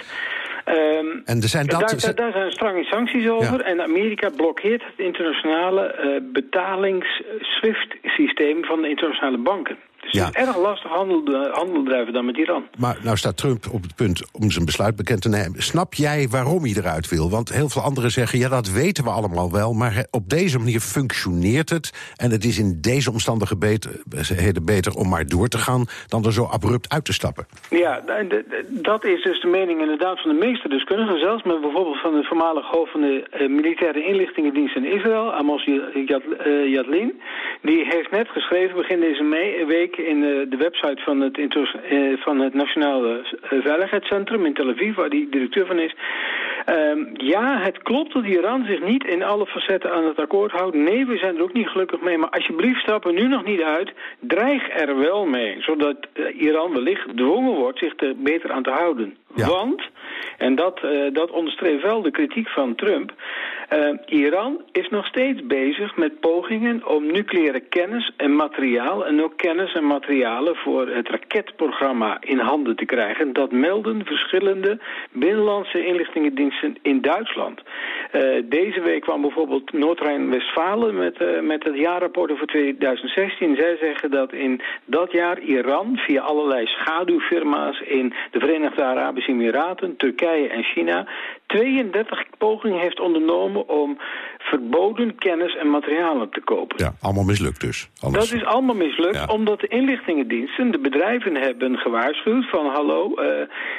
[0.68, 3.58] Um, en er zijn dat, daar, daar, daar, zijn strenge sancties over.
[3.58, 3.64] Ja.
[3.64, 9.76] En Amerika blokkeert het internationale uh, betalings-SWIFT-systeem van de internationale banken.
[10.02, 10.26] Dus ja.
[10.26, 12.64] het is erg lastig handel, handel drijven dan met Iran.
[12.78, 15.62] Maar nou staat Trump op het punt om zijn besluit bekend te nemen.
[15.62, 17.30] Snap jij waarom hij eruit wil?
[17.30, 19.72] Want heel veel anderen zeggen, ja dat weten we allemaal wel...
[19.72, 22.14] maar op deze manier functioneert het...
[22.16, 25.84] en het is in deze omstandigheden beter om maar door te gaan...
[26.06, 27.46] dan er zo abrupt uit te stappen.
[27.70, 28.02] Ja,
[28.68, 31.18] dat is dus de mening inderdaad van de meeste deskundigen.
[31.18, 35.32] Zelfs met bijvoorbeeld van de voormalig hoofd van de uh, militaire inlichtingendienst in Israël...
[35.32, 35.64] Amos
[36.66, 37.20] Yadlin,
[37.62, 39.24] die heeft net geschreven begin deze
[39.66, 44.94] week in eh, de website van het, uh, van het Nationale Veiligheidscentrum in Tel Aviv,
[44.94, 45.94] waar die directeur van is.
[46.64, 50.76] Ehm, ja, het klopt dat Iran zich niet in alle facetten aan het akkoord houdt.
[50.76, 52.18] Nee, we zijn er ook niet gelukkig mee.
[52.18, 53.92] Maar alsjeblieft, stap er nu nog niet uit.
[54.20, 55.96] Dreig er wel mee, zodat
[56.38, 59.16] Iran wellicht gedwongen wordt zich er beter aan te houden.
[59.34, 59.82] Want,
[60.38, 60.80] en dat,
[61.12, 63.12] dat onderstreept wel de kritiek van Trump...
[63.72, 69.06] Uh, Iran is nog steeds bezig met pogingen om nucleaire kennis en materiaal...
[69.06, 73.32] en ook kennis en materialen voor het raketprogramma in handen te krijgen.
[73.32, 74.78] Dat melden verschillende
[75.12, 77.60] binnenlandse inlichtingendiensten in Duitsland.
[78.12, 83.56] Uh, deze week kwam bijvoorbeeld Noord-Rijn-Westfalen met, uh, met het jaarrapport over 2016.
[83.56, 87.80] Zij zeggen dat in dat jaar Iran via allerlei schaduwfirma's...
[87.80, 91.06] in de Verenigde Arabische Emiraten, Turkije en China...
[91.52, 93.98] 32 pogingen heeft ondernomen om
[94.38, 96.76] verboden kennis en materialen te kopen.
[96.78, 97.90] Ja, allemaal mislukt dus.
[98.00, 98.30] Anders...
[98.30, 103.26] Dat is allemaal mislukt, omdat de inlichtingendiensten, de bedrijven hebben gewaarschuwd van hallo, uh,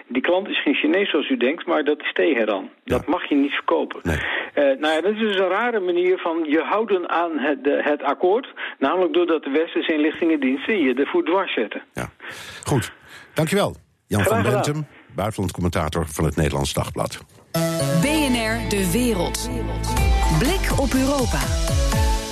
[0.08, 2.70] die klant is geen Chinees zoals u denkt, maar dat is Teheran.
[2.84, 4.00] Dat mag je niet verkopen.
[4.04, 4.18] Nee.
[4.18, 8.04] Uh, nou ja, dat is dus een rare manier van je houden aan het, het
[8.04, 11.82] akkoord, namelijk doordat de westerse inlichtingendiensten je de voet dwars zetten.
[11.94, 12.10] Ja,
[12.64, 12.92] goed.
[13.34, 13.76] Dankjewel.
[14.08, 17.26] Jan van Bentem, buitenlandcommentator van het Nederlands Dagblad.
[18.02, 19.50] BNR De Wereld.
[20.40, 21.40] Blik op Europa.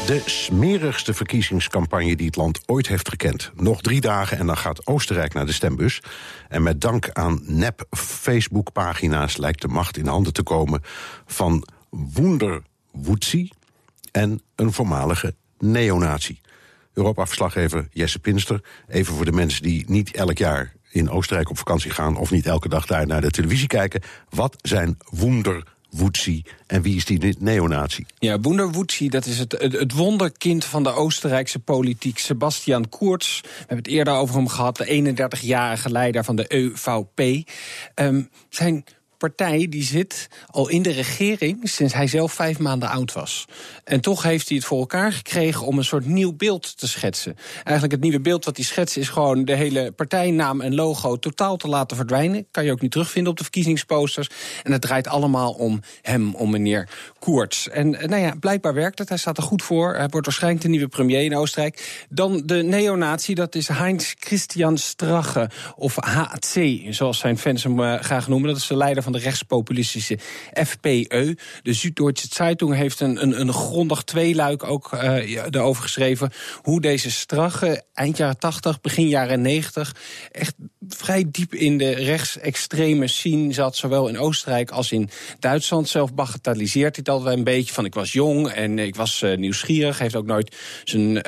[0.06, 3.52] De smerigste verkiezingscampagne die het land ooit heeft gekend.
[3.56, 6.02] Nog drie dagen en dan gaat Oostenrijk naar de stembus.
[6.50, 10.82] En met dank aan nep Facebook-pagina's lijkt de macht in handen te komen
[11.26, 13.50] van Wunder Wutzi
[14.12, 16.40] en een voormalige neonazi.
[16.94, 18.64] Europa-verslaggever Jesse Pinster.
[18.88, 22.18] Even voor de mensen die niet elk jaar in Oostenrijk op vakantie gaan...
[22.18, 24.02] of niet elke dag daar naar de televisie kijken.
[24.30, 28.06] Wat zijn Wunder Wutzi en wie is die neonazi?
[28.20, 32.18] Ja, Wunderwutzi, dat is het, het, wonderkind van de Oostenrijkse politiek.
[32.18, 34.78] Sebastian Kurz, we hebben het eerder over hem gehad...
[34.78, 37.50] de 31-jarige leider van de EVP.
[37.96, 38.84] Um, zijn
[39.22, 43.46] partij die zit al in de regering sinds hij zelf vijf maanden oud was.
[43.84, 47.36] En toch heeft hij het voor elkaar gekregen om een soort nieuw beeld te schetsen.
[47.56, 51.58] Eigenlijk het nieuwe beeld wat hij schetst is gewoon de hele partijnaam en logo totaal
[51.58, 52.46] te laten verdwijnen.
[52.52, 54.30] Kan je ook niet terugvinden op de verkiezingsposters.
[54.64, 57.70] En het draait allemaal om hem, om meneer Koerts.
[57.70, 59.10] En eh, nou ja, blijkbaar werkt het.
[59.10, 59.96] Hij staat er goed voor.
[59.96, 62.06] Hij wordt waarschijnlijk de nieuwe premier in Oostenrijk.
[62.10, 68.00] Dan de neonatie, dat is Heinz Christian Strache, of HC, zoals zijn fans hem uh,
[68.00, 68.50] graag noemen.
[68.50, 70.18] Dat is de leider van de rechtspopulistische
[70.54, 71.38] FPE.
[71.64, 76.32] De Süddeutsche Zeitung heeft een, een, een grondig tweeluik ook uh, erover geschreven.
[76.62, 79.96] Hoe deze strache eind jaren 80, begin jaren 90
[80.32, 80.56] echt
[80.96, 83.76] vrij diep in de rechtsextreme scene zat.
[83.76, 85.90] Zowel in Oostenrijk als in Duitsland.
[85.90, 89.38] Zelf bagatelliseert hij het altijd een beetje van ik was jong en ik was uh,
[89.38, 90.00] nieuwsgierig.
[90.00, 91.22] Heeft ook nooit zijn uh,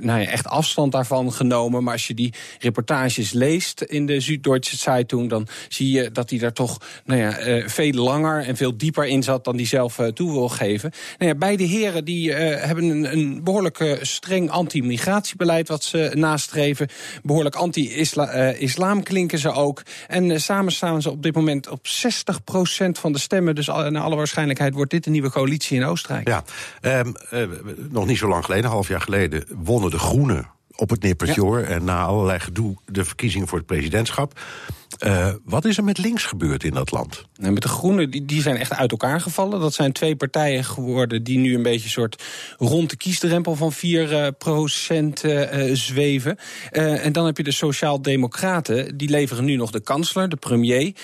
[0.00, 1.84] nou ja, echt afstand daarvan genomen.
[1.84, 5.30] Maar als je die reportages leest in de Süddeutsche Zeitung...
[5.30, 9.06] dan zie je dat hij daar toch nou ja, uh, veel langer en veel dieper
[9.06, 10.92] in zat dan hij zelf toe wil geven.
[11.18, 16.88] Nou ja, beide heren die, hebben een, een behoorlijk streng anti-migratiebeleid wat ze nastreven.
[17.22, 19.82] Behoorlijk anti-islam klinken ze ook.
[20.06, 21.90] En samen staan ze op dit moment op 60%
[22.92, 23.54] van de stemmen.
[23.54, 26.28] Dus naar alle waarschijnlijkheid wordt dit een nieuwe coalitie in Oostenrijk.
[26.28, 26.44] Ja,
[26.82, 27.14] um,
[27.88, 31.44] nog niet zo lang geleden, een half jaar geleden, wonnen de Groenen op het nippertje
[31.44, 31.60] ja.
[31.60, 34.40] En na allerlei gedoe de verkiezingen voor het presidentschap.
[35.06, 37.24] Uh, wat is er met links gebeurd in dat land?
[37.36, 39.60] Nou, met de Groenen, die, die zijn echt uit elkaar gevallen.
[39.60, 42.22] Dat zijn twee partijen geworden die nu een beetje soort
[42.58, 46.38] rond de kiesdrempel van 4 uh, procent uh, zweven.
[46.70, 50.94] en dan heb je de Sociaal-Democraten, die leveren nu nog de kansler, de premier.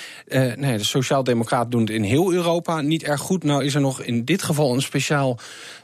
[0.56, 3.44] nee, de Sociaal-Democraten doen het in heel Europa niet erg goed.
[3.44, 5.38] Nou is er nog in dit geval een speciaal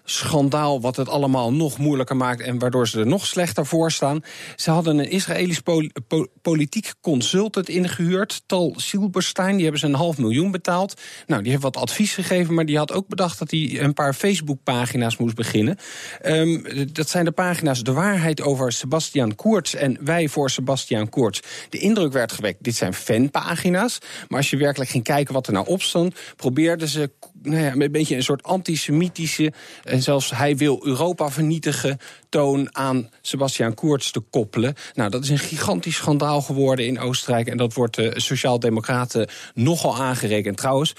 [0.05, 4.21] schandaal wat het allemaal nog moeilijker maakt en waardoor ze er nog slechter voor staan.
[4.57, 8.02] Ze hadden een Israëlisch pol po politiek consultant ingehuurd,
[8.47, 11.01] Tal Silberstein, die hebben ze een half miljoen betaald.
[11.27, 14.15] Nou, die heeft wat advies gegeven, maar die had ook bedacht dat hij een paar
[14.15, 15.77] Facebook-pagina's moest beginnen.
[16.25, 21.43] Um, dat zijn de pagina's De Waarheid over Sebastian Koerts en Wij voor Sebastian Koerts.
[21.69, 25.53] De indruk werd gewekt, dit zijn fanpagina's, maar als je werkelijk ging kijken wat er
[25.53, 27.11] nou op stond, probeerden ze
[27.43, 29.53] nou ja, een beetje een soort antisemitische...
[29.85, 34.75] en zelfs hij wil Europa vernietigen toon aan Sebastian Koerts te koppelen.
[34.95, 37.47] Nou, dat is een gigantisch schandaal geworden in Oostenrijk...
[37.47, 40.57] en dat wordt de Sociaaldemocraten nogal aangerekend.
[40.57, 40.95] Trouwens,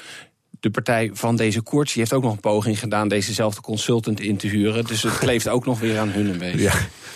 [0.64, 3.08] de partij van deze Koerts die heeft ook nog een poging gedaan...
[3.08, 4.86] dezezelfde consultant in te huren.
[4.86, 6.62] Dus het kleeft ook nog weer aan hun een beetje.
[6.62, 6.74] Ja,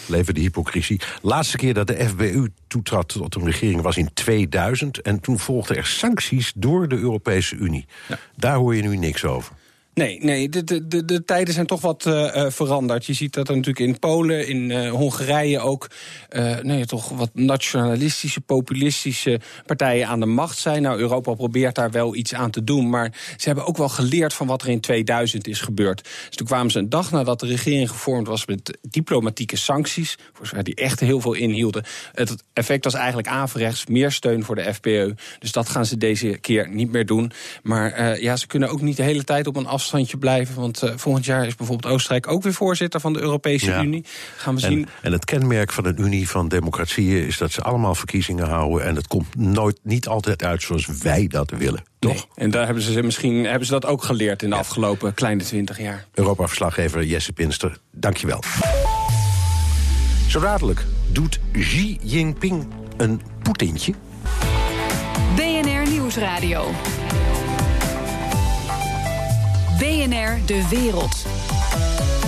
[0.07, 1.01] leven de hypocrisie.
[1.21, 5.01] Laatste keer dat de FBU toetrad tot een regering was in 2000...
[5.01, 7.86] en toen volgden er sancties door de Europese Unie.
[8.07, 8.19] Ja.
[8.36, 9.55] Daar hoor je nu niks over.
[9.97, 13.05] Nee, nee de, de, de, de tijden zijn toch wat uh, veranderd.
[13.05, 15.88] Je ziet dat er natuurlijk in Polen, in uh, Hongarije ook...
[16.62, 20.81] nee, toch wat nationalistische, populistische partijen aan de macht zijn.
[20.81, 22.89] Nou, Europa probeert daar wel iets aan te doen.
[22.89, 26.03] Maar ze hebben ook wel geleerd van wat er in 2000 is gebeurd.
[26.03, 28.45] Dus toen kwamen ze een dag nadat de regering gevormd was...
[28.45, 31.83] met diplomatieke sancties, voor zover die echt heel veel inhielden.
[32.13, 35.15] Het effect was eigenlijk averechts, meer steun voor de FPE.
[35.39, 37.31] Dus dat gaan ze deze keer niet meer doen.
[37.63, 40.56] Maar ja, ze kunnen ook niet de hele tijd op een afstand afstandje blijven.
[40.56, 44.06] Want uh, volgend jaar is bijvoorbeeld Oostenrijk ook weer voorzitter van de Europese Unie.
[44.38, 44.88] Gaan we zien.
[45.02, 48.86] En het kenmerk van een Unie van democratieën is dat ze allemaal verkiezingen houden.
[48.86, 51.84] En het komt nooit niet altijd uit zoals wij dat willen.
[52.00, 52.13] Toch?
[52.13, 52.26] Nee.
[52.36, 55.80] En daar hebben ze misschien hebben ze dat ook geleerd in de afgelopen kleine twintig
[55.80, 56.06] jaar.
[56.13, 58.43] Europa-verslaggever Jesse Pinster, dankjewel.
[60.28, 63.93] Zo dadelijk doet Xi Jinping een Poetintje.
[65.36, 66.71] BNR Nieuwsradio.
[69.80, 71.26] BNR De Wereld.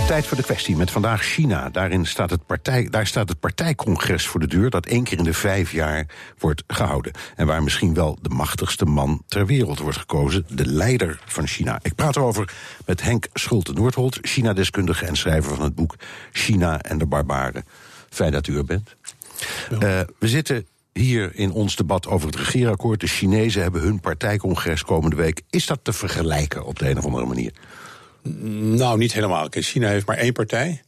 [0.06, 1.68] Tijd voor de kwestie met vandaag China.
[1.68, 4.70] Daarin staat het partij, daar staat het partijcongres voor de deur...
[4.70, 6.06] dat één keer in de vijf jaar
[6.38, 7.12] wordt gehouden.
[7.36, 10.44] En waar misschien wel de machtigste man ter wereld wordt gekozen...
[10.48, 11.78] de leider van China.
[11.82, 12.52] Ik praat erover
[12.86, 14.18] met Henk Schulte-Noordholt...
[14.22, 15.94] China-deskundige en schrijver van het boek
[16.32, 17.64] China en de Barbaren.
[18.10, 18.96] Fijn dat u er bent.
[19.72, 19.78] Uh,
[20.18, 20.66] we zitten
[21.00, 23.00] hier in ons debat over het regeerakkoord.
[23.00, 25.42] De Chinezen hebben hun partijcongres komende week.
[25.50, 27.52] Is dat te vergelijken op de een of andere manier?
[28.76, 29.46] Nou, niet helemaal.
[29.50, 30.82] China heeft maar één partij.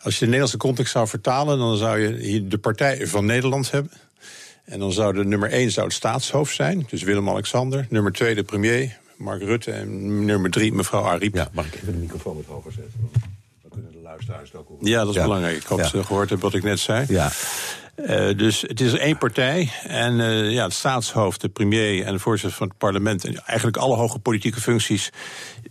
[0.00, 3.70] Als je de Nederlandse context zou vertalen, dan zou je hier de partij van Nederland
[3.70, 3.92] hebben.
[4.64, 7.86] En dan zou de nummer één zou het staatshoofd zijn, dus Willem-Alexander.
[7.90, 9.70] Nummer twee de premier, Mark Rutte.
[9.70, 11.34] En nummer drie mevrouw Ariep.
[11.34, 13.10] Ja, mag ik even de microfoon wat hoger zetten?
[13.62, 14.86] Dan kunnen de luisteraars het ook horen.
[14.86, 15.56] Ja, dat is belangrijk.
[15.56, 17.04] Ik hoop dat ze gehoord hebben wat ik net zei.
[17.08, 17.32] Ja.
[17.96, 19.72] Uh, dus het is één partij.
[19.82, 23.24] En uh, ja, het staatshoofd, de premier en de voorzitter van het parlement...
[23.24, 25.10] en eigenlijk alle hoge politieke functies...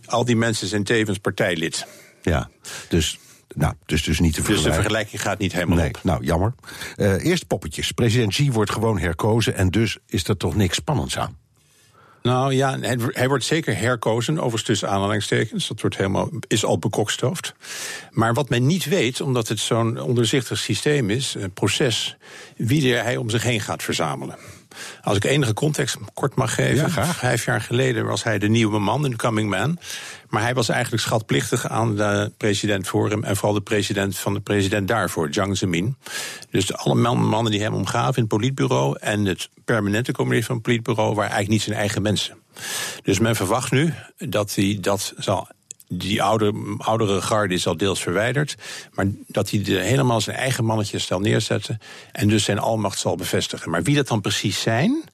[0.06, 1.86] al die mensen zijn tevens partijlid.
[2.22, 2.50] Ja,
[2.88, 3.18] dus
[3.54, 4.70] nou, dus, dus niet te vergelijken.
[4.70, 6.00] Dus de vergelijking gaat niet helemaal nee, op.
[6.02, 6.54] Nou, jammer.
[6.96, 7.92] Uh, eerst poppetjes.
[7.92, 9.54] President Xi wordt gewoon herkozen...
[9.54, 11.36] en dus is er toch niks spannends aan.
[12.26, 12.78] Nou ja,
[13.10, 15.68] hij, wordt zeker herkozen, overigens tussen aanhalingstekens.
[15.68, 17.54] Dat wordt helemaal, is al bekokstoofd.
[18.10, 22.16] Maar wat men niet weet, omdat het zo'n onderzichtig systeem is, een proces,
[22.56, 24.36] wie er hij om zich heen gaat verzamelen.
[25.02, 26.92] Als ik enige context kort mag geven.
[26.94, 29.78] Ja, Vijf jaar geleden was hij de nieuwe man, de coming man.
[30.36, 33.24] Maar hij was eigenlijk schatplichtig aan de president voor hem...
[33.24, 35.96] en vooral de president van de president daarvoor, Jiang Zemin.
[36.50, 38.96] Dus alle mannen die hem omgaven in het politbureau...
[39.00, 41.08] en het permanente comité van het politbureau...
[41.08, 42.36] waren eigenlijk niet zijn eigen mensen.
[43.02, 45.48] Dus men verwacht nu dat hij dat zal
[45.88, 48.56] die oude, oudere garde is al deels verwijderd.
[48.94, 51.78] Maar dat hij de, helemaal zijn eigen mannetjes zal neerzetten.
[52.12, 53.70] En dus zijn almacht zal bevestigen.
[53.70, 55.04] Maar wie dat dan precies zijn.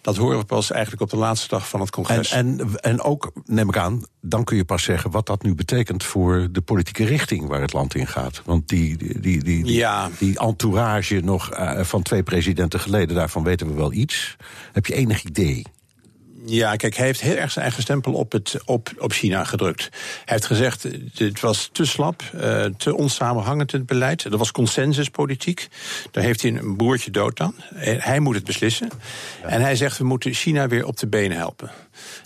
[0.00, 2.30] Dat horen we pas eigenlijk op de laatste dag van het congres.
[2.30, 5.54] En, en, en ook, neem ik aan, dan kun je pas zeggen wat dat nu
[5.54, 8.42] betekent voor de politieke richting waar het land in gaat.
[8.44, 10.10] Want die, die, die, die, ja.
[10.18, 14.36] die entourage nog uh, van twee presidenten geleden, daarvan weten we wel iets.
[14.72, 15.64] Heb je enig idee?
[16.44, 19.88] Ja, kijk, hij heeft heel erg zijn eigen stempel op, het, op, op China gedrukt.
[19.90, 24.24] Hij heeft gezegd, het was te slap, uh, te onsamenhangend het beleid.
[24.24, 25.68] Er was consensuspolitiek.
[26.10, 27.54] Daar heeft hij een broertje dood aan.
[27.80, 28.88] Hij moet het beslissen.
[29.42, 31.70] En hij zegt, we moeten China weer op de benen helpen.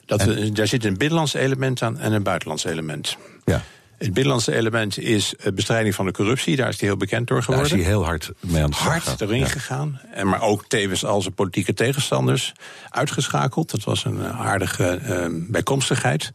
[0.07, 3.16] Dat we, daar zit een binnenlands element aan en een buitenlands element.
[3.44, 3.62] Ja.
[4.04, 6.56] Het binnenlandse element is bestrijding van de corruptie.
[6.56, 7.68] Daar is hij heel bekend door geworden.
[7.68, 10.00] Daar is hij heel hard mee aan het Hard erin gegaan.
[10.12, 12.52] En maar ook tevens al zijn politieke tegenstanders
[12.88, 13.70] uitgeschakeld.
[13.70, 16.30] Dat was een eh, aardige uh, bijkomstigheid.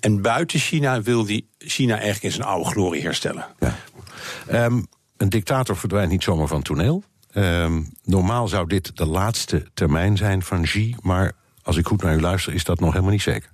[0.00, 3.46] En buiten China wil hij China eigenlijk in zijn oude glorie herstellen.
[3.58, 3.76] Ja.
[4.64, 7.04] Um, een dictator verdwijnt niet zomaar van toneel.
[7.34, 10.94] Um, normaal zou dit de laatste termijn zijn van Xi.
[11.00, 13.50] Maar als ik goed naar u luister, is dat nog helemaal niet zeker.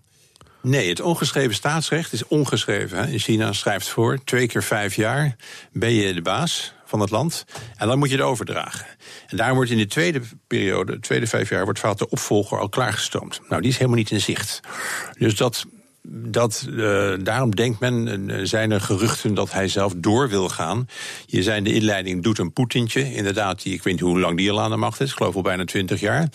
[0.65, 2.99] Nee, het ongeschreven staatsrecht is ongeschreven.
[2.99, 3.07] Hè.
[3.07, 5.37] In China schrijft voor, twee keer vijf jaar
[5.73, 7.45] ben je de baas van het land.
[7.77, 8.87] En dan moet je het overdragen.
[9.27, 12.59] En daarom wordt in de tweede periode, de tweede vijf jaar, wordt vaak de opvolger
[12.59, 13.41] al klaargestoomd.
[13.49, 14.61] Nou, die is helemaal niet in zicht.
[15.19, 15.65] Dus dat
[16.09, 20.89] dat, uh, daarom denkt men, uh, zijn er geruchten dat hij zelf door wil gaan.
[21.27, 23.15] Je zei de inleiding doet een Poetintje.
[23.15, 25.11] Inderdaad, die, ik weet niet hoe lang die al aan de macht is.
[25.11, 26.29] Ik geloof al bijna twintig jaar.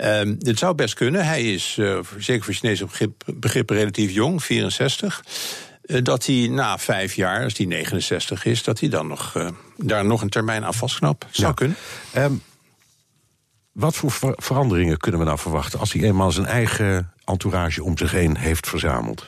[0.00, 1.26] Uh, dit zou best kunnen.
[1.26, 2.86] Hij is, uh, zeker voor Chinese
[3.34, 5.24] begrip, relatief jong, 64.
[6.02, 8.62] dat hij na vijf jaar, als hij 69 is...
[8.62, 11.26] dat hij dan nog, daar nog een termijn aan vastknapt.
[11.30, 11.54] Zou ja.
[11.54, 11.76] kunnen.
[12.16, 12.42] Um,
[13.80, 15.78] wat voor veranderingen kunnen we nou verwachten...
[15.78, 19.26] als hij eenmaal zijn eigen entourage om zich heen heeft verzameld?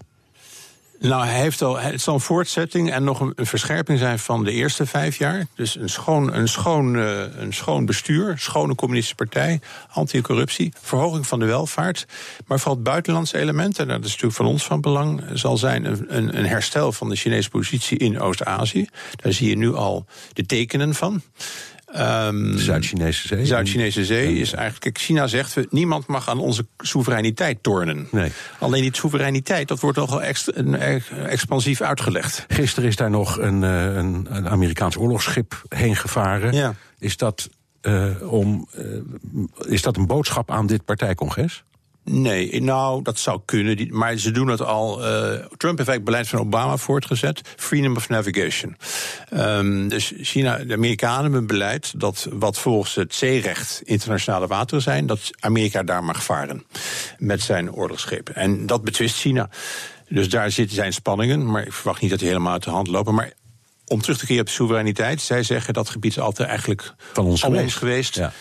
[1.02, 4.52] Nou, hij heeft al, het zal een voortzetting en nog een, verscherping zijn van de
[4.52, 5.46] eerste vijf jaar.
[5.54, 11.38] Dus een schoon, een schoon, uh, een schoon bestuur, schone communistische partij, anti-corruptie, verhoging van
[11.38, 12.06] de welvaart.
[12.46, 15.84] Maar vooral het buitenlandse element, en dat is natuurlijk van ons van belang, zal zijn
[15.84, 18.88] een, een herstel van de Chinese positie in Oost-Azië.
[19.16, 21.22] Daar zie je nu al de tekenen van.
[21.96, 23.46] Um, Zuid-Chinese Zee.
[23.46, 24.98] Zuid-Chinese Zee is eigenlijk.
[24.98, 28.08] China zegt: niemand mag aan onze soevereiniteit tornen.
[28.10, 28.32] Nee.
[28.58, 30.50] Alleen die soevereiniteit, dat wordt nogal ex,
[31.26, 32.44] expansief uitgelegd.
[32.48, 36.52] Gisteren is daar nog een, een, een Amerikaans oorlogsschip heen gevaren.
[36.52, 36.74] Ja.
[36.98, 37.48] Is, dat,
[37.82, 41.64] uh, om, uh, is dat een boodschap aan dit partijcongres?
[42.04, 43.96] Nee, nou, dat zou kunnen.
[43.96, 45.00] Maar ze doen het al.
[45.00, 48.76] Uh, Trump heeft eigenlijk beleid van Obama voortgezet: freedom of navigation.
[49.34, 54.82] Um, dus China, de Amerikanen hebben een beleid dat wat volgens het zeerecht internationale wateren
[54.82, 56.64] zijn, dat Amerika daar mag varen
[57.18, 58.34] met zijn oorlogsschepen.
[58.34, 59.48] En dat betwist China.
[60.08, 62.88] Dus daar zitten zijn spanningen, maar ik verwacht niet dat die helemaal uit de hand
[62.88, 63.14] lopen.
[63.14, 63.32] Maar
[63.86, 67.42] om terug te keren op soevereiniteit, zij zeggen dat gebied is altijd eigenlijk van ons
[67.42, 67.62] geweest.
[67.62, 68.14] Ons geweest.
[68.14, 68.32] Ja.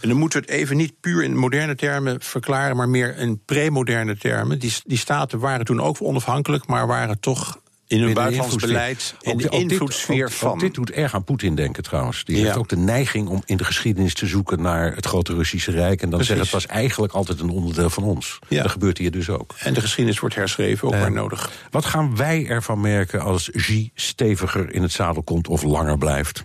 [0.00, 3.42] En dan moeten we het even niet puur in moderne termen verklaren, maar meer in
[3.44, 4.58] pre-moderne termen.
[4.58, 9.36] Die, die staten waren toen ook onafhankelijk, maar waren toch in hun buitenlands beleid in
[9.36, 10.50] de invloedssfeer van.
[10.52, 12.24] Ook dit doet erg aan Poetin denken trouwens.
[12.24, 12.44] Die Ja.
[12.44, 16.02] heeft ook de neiging om in de geschiedenis te zoeken naar het grote Russische Rijk.
[16.02, 18.38] En dan zeggen het was eigenlijk altijd een onderdeel van ons.
[18.48, 18.62] Ja.
[18.62, 19.54] Dat gebeurt hier dus ook.
[19.58, 21.50] En de geschiedenis wordt herschreven, ook Eh, waar nodig.
[21.70, 26.44] Wat gaan wij ervan merken als Xi steviger in het zadel komt of langer blijft?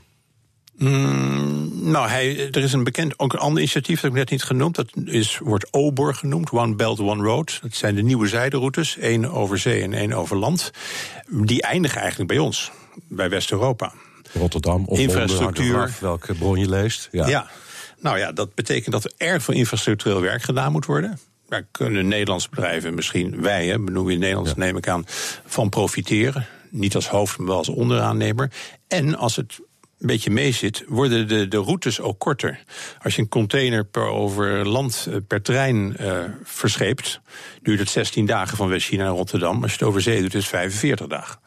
[0.78, 4.44] Mm, nou, hij, er is een bekend, ook een ander initiatief, dat ik net niet
[4.44, 4.76] genoemd.
[4.76, 7.60] Dat is, wordt OBOR genoemd, One Belt, One Road.
[7.62, 10.72] Dat zijn de nieuwe zijderoutes, één over zee en één over land.
[11.30, 12.72] Die eindigen eigenlijk bij ons,
[13.08, 13.94] bij West-Europa.
[14.34, 15.72] Rotterdam of Infrastructuur.
[15.78, 17.08] Londen, welke bron je leest.
[17.12, 17.28] Ja.
[17.28, 17.48] Ja.
[18.00, 21.20] nou ja, dat betekent dat er erg veel infrastructureel werk gedaan moet worden.
[21.50, 24.58] Daar kunnen Nederlandse bedrijven, misschien wij, hè, benoemen in Nederlands, Ja.
[24.58, 25.06] neem ik aan,
[25.46, 26.46] van profiteren.
[26.70, 28.52] Niet als hoofd, maar wel als onderaannemer.
[28.88, 29.60] En als het
[30.00, 32.64] een beetje meezit, worden de, de routes ook korter.
[33.02, 37.20] Als je een container per over land eh, per trein eh, verscheept,
[37.62, 39.62] duurt het 16 dagen van West-China naar Rotterdam.
[39.62, 41.40] Als je het over zee doet, is het 45 dagen.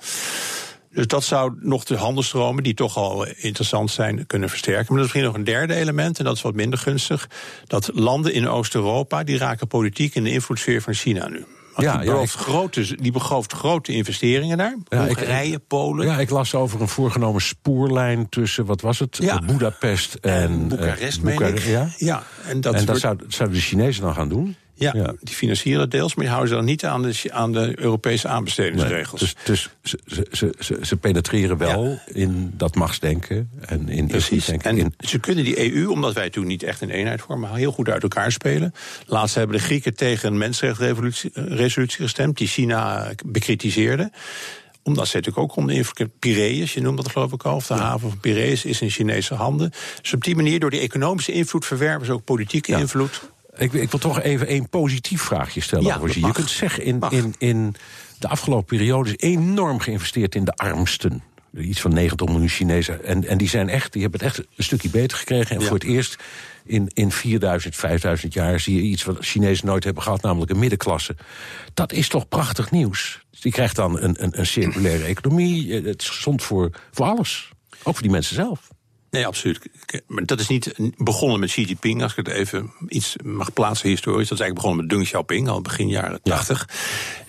[0.91, 4.85] Dus dat zou nog de handelstromen, die toch al interessant zijn, kunnen versterken.
[4.89, 7.29] Maar er is misschien nog een derde element, en dat is wat minder gunstig.
[7.67, 11.45] Dat landen in Oost-Europa, die raken politiek in de invloedssfeer van China nu.
[11.83, 14.77] Ja, belooft grote, die belooft grote investeringen daar.
[14.89, 16.07] Ja, ik- Polen.
[16.07, 19.17] Ja, ik las over een voorgenomen spoorlijn tussen, wat was het?
[19.21, 19.41] Ja.
[19.47, 20.33] Boedapest en...
[20.33, 21.59] en Boekarest, eh, meen ik.
[21.59, 21.89] Ja?
[21.97, 24.57] ja, en dat, en dat wordt- zou- zouden de Chinezen dan gaan doen?
[24.79, 25.15] Ja, ja.
[25.21, 28.29] die financieren het deels, maar die houden ze dan niet aan de, aan de Europese
[28.29, 29.21] aanbestedingsregels.
[29.21, 34.49] Dus, dus ze, ze, ze, penetreren wel in dat machtsdenken en in Precies.
[34.49, 37.73] En in, ze kunnen die EU, omdat wij toen niet echt een eenheid vormen, heel
[37.73, 38.75] goed uit elkaar spelen.
[39.07, 44.11] Laatst hebben de Grieken tegen een mensenrechtenresolutie gestemd, die China bekritiseerde
[44.89, 46.19] omdat ze natuurlijk ook onder invloed.
[46.19, 49.35] Piraeus, je noemt dat geloof ik al, of de haven van Piraeus is in Chinese
[49.35, 49.73] handen.
[50.03, 53.21] Dus op die manier, door die economische invloed, verwerven ze ook politieke invloed.
[53.59, 56.19] Ik, ik wil toch even een positief vraagje stellen Ja, over.
[56.27, 57.75] Je kunt zeggen, in, in, in
[58.19, 61.23] de afgelopen periode is enorm geïnvesteerd in de armsten.
[61.59, 63.05] Iets van 90 miljoen Chinezen.
[63.05, 65.55] En, en die, zijn echt, die hebben het echt een stukje beter gekregen.
[65.57, 65.67] En Ja.
[65.67, 66.17] voor het eerst
[66.65, 70.59] in, in 4000, 5000 jaar zie je iets wat Chinezen nooit hebben gehad, namelijk een
[70.59, 71.17] middenklasse.
[71.75, 73.21] Dat is toch prachtig nieuws?
[73.31, 75.77] Dus die krijgt dan een, een, een circulaire economie.
[75.79, 77.51] Eh, Het is gezond voor, voor alles.
[77.83, 78.69] Ook voor die mensen zelf.
[79.11, 79.61] Nee, absoluut.
[80.07, 83.89] Maar dat is niet begonnen met Xi Jinping, als ik het even iets mag plaatsen
[83.89, 84.29] historisch.
[84.29, 86.69] Dat is eigenlijk begonnen met Deng Xiaoping, al begin jaren 80.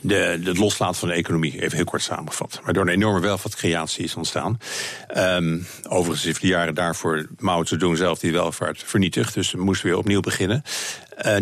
[0.02, 2.62] De, het loslaten van de economie, even heel kort samengevat.
[2.64, 4.60] Waardoor een enorme welvaartcreatie is ontstaan.
[5.08, 5.60] Ehm,
[5.90, 9.34] overigens heeft de jaren daarvoor Mao Zedong zelf die welvaart vernietigd.
[9.34, 10.64] Dus we moesten weer opnieuw beginnen.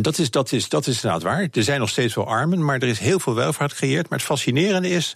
[0.01, 1.47] Dat, is, dat, is, dat is inderdaad waar.
[1.51, 4.09] Er zijn nog steeds wel armen, maar er is heel veel welvaart gecreëerd.
[4.09, 5.15] Maar het fascinerende is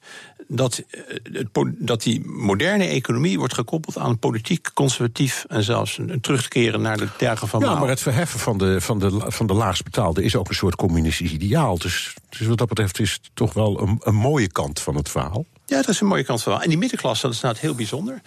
[0.56, 1.48] dat, eh, het,
[1.78, 6.98] dat die moderne economie wordt gekoppeld aan politiek, conservatief en zelfs een, een terugkeren naar
[6.98, 10.24] de dagen van Ja, maar het verheffen van de, van de, van de laagst betaalde
[10.24, 11.78] is ook een soort communistisch ideaal.
[11.78, 15.10] Dus, dus wat dat betreft is het toch wel een, een mooie kant van het
[15.10, 15.46] verhaal.
[15.72, 16.62] Ja, dat is een mooie kant van wel.
[16.62, 18.22] En die middenklasse, dat is inderdaad heel bijzonder.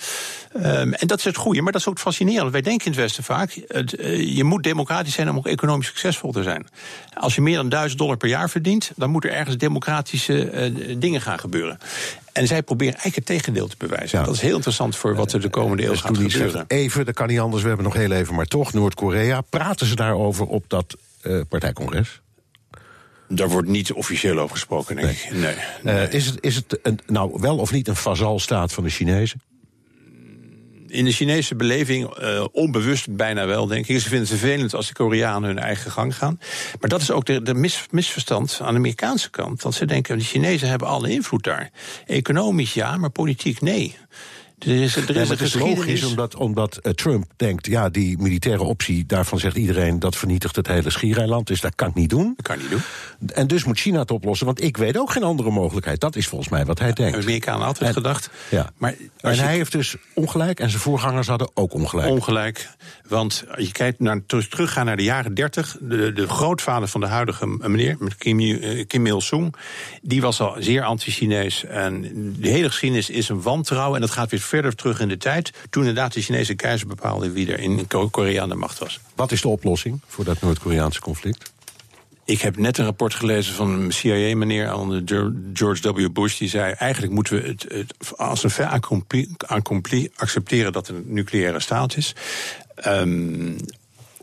[0.53, 2.53] Ehm, en dat is het goede, maar dat is ook fascinerend.
[2.53, 5.87] Wij denken in het Westen vaak, het, eh, je moet democratisch zijn om ook economisch
[5.87, 6.67] succesvol te zijn.
[7.15, 10.73] Als je meer dan 1000 dollar per jaar verdient, dan moeten er ergens democratische eh,
[10.99, 11.79] dingen gaan gebeuren.
[12.33, 14.19] En zij proberen eigenlijk het tegendeel te bewijzen.
[14.19, 14.25] Ja.
[14.25, 16.51] Dat is heel interessant voor wat er de komende eeuw Dus gaat gebeuren.
[16.51, 19.41] zegt, even, dat kan niet anders, we hebben nog heel even, maar toch, Noord-Korea.
[19.41, 22.21] Praten ze daarover op dat eh, partijcongres?
[23.29, 25.31] Daar wordt niet officieel over gesproken, denk ik.
[25.33, 25.55] Nee.
[25.83, 25.95] nee.
[25.95, 29.41] Eh, is het, is het een, nou wel of niet een vazalstaat van de Chinezen?
[30.95, 34.01] in de Chinese beleving, uh, onbewust bijna wel, denk ik.
[34.01, 36.41] Ze vinden het vervelend als de Koreanen hun eigen gang gaan.
[36.81, 39.63] Maar dat is ook de, de mis, misverstand aan de Amerikaanse kant.
[39.63, 41.71] Want ze denken, de Chinezen hebben alle invloed daar.
[42.07, 43.97] Economisch ja, maar politiek nee.
[44.59, 47.67] Er is, er is, het is logisch omdat, omdat uh, Trump denkt...
[47.67, 49.99] ja, die militaire optie, daarvan zegt iedereen...
[49.99, 52.33] dat vernietigt het hele schiereiland, dus dat kan ik niet doen.
[52.37, 52.81] Dat kan niet doen.
[53.35, 56.01] En dus moet China het oplossen, want ik weet ook geen andere mogelijkheid.
[56.01, 57.17] Dat is volgens mij wat hij denkt.
[57.17, 58.31] De Amerikanen altijd en, gedacht.
[58.49, 58.71] Ja.
[58.77, 62.09] Maar en hij heeft dus ongelijk en zijn voorgangers hadden ook ongelijk.
[62.09, 62.69] Ongelijk,
[63.09, 65.77] want je kijkt naar, teruggaan naar de jaren 30...
[65.81, 69.55] De, de grootvader van de huidige meneer, Kim, uh, Kim Il-sung...
[70.03, 71.65] die was al zeer anti-Chinees.
[71.65, 72.03] En
[72.39, 75.51] de hele geschiedenis is een wantrouwen en dat gaat weer verder terug in de tijd...
[75.71, 79.01] toen inderdaad de Chinese keizer bepaalde wie er in Korea aan de macht was.
[79.15, 81.53] Wat is de oplossing voor dat Noord-Koreaanse conflict?
[82.25, 84.73] Ik heb net een rapport gelezen van een CIA-meneer
[85.53, 86.13] George W.
[86.13, 86.39] Bush.
[86.39, 88.69] Die zei: eigenlijk moeten we het, het als een fait
[89.47, 92.15] accompli accepteren dat er een nucleaire staat is.
[92.87, 93.57] Um,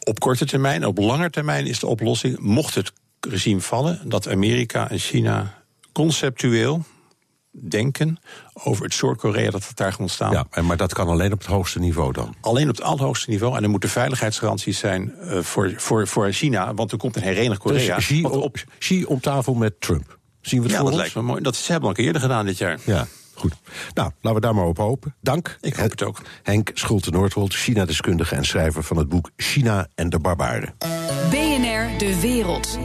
[0.04, 4.90] op korte termijn, op lange termijn is de oplossing, mocht het regime vallen, dat Amerika
[4.90, 6.84] en China conceptueel
[7.52, 8.20] denken
[8.54, 10.32] over het soort Korea dat het daar gaat ontstaan.
[10.32, 12.36] Ja, maar dat kan alleen op het hoogste niveau dan?
[12.42, 13.58] Alleen op het allerhoogste niveau.
[13.58, 17.60] En er moeten veiligheidsgaranties zijn uh, voor, voor, voor China, want er komt een herenigd
[17.60, 17.96] Korea.
[17.96, 20.20] Dus Xi, op, Xi om tafel met Trump.
[20.42, 20.98] Zien we het ja, dat ons?
[20.98, 21.42] lijkt me mooi.
[21.42, 22.80] Dat hebben we al een keer eerder gedaan dit jaar.
[22.86, 23.08] Ja.
[23.34, 23.54] Goed.
[23.94, 25.16] Nou, laten we daar maar op hopen.
[25.22, 25.58] Dank.
[25.62, 26.22] Ik hoop het ook.
[26.44, 30.74] Henk Schulte-Noordholt, China-deskundige en schrijver van het boek China en de Barbaren.
[31.30, 32.78] BNR De Wereld.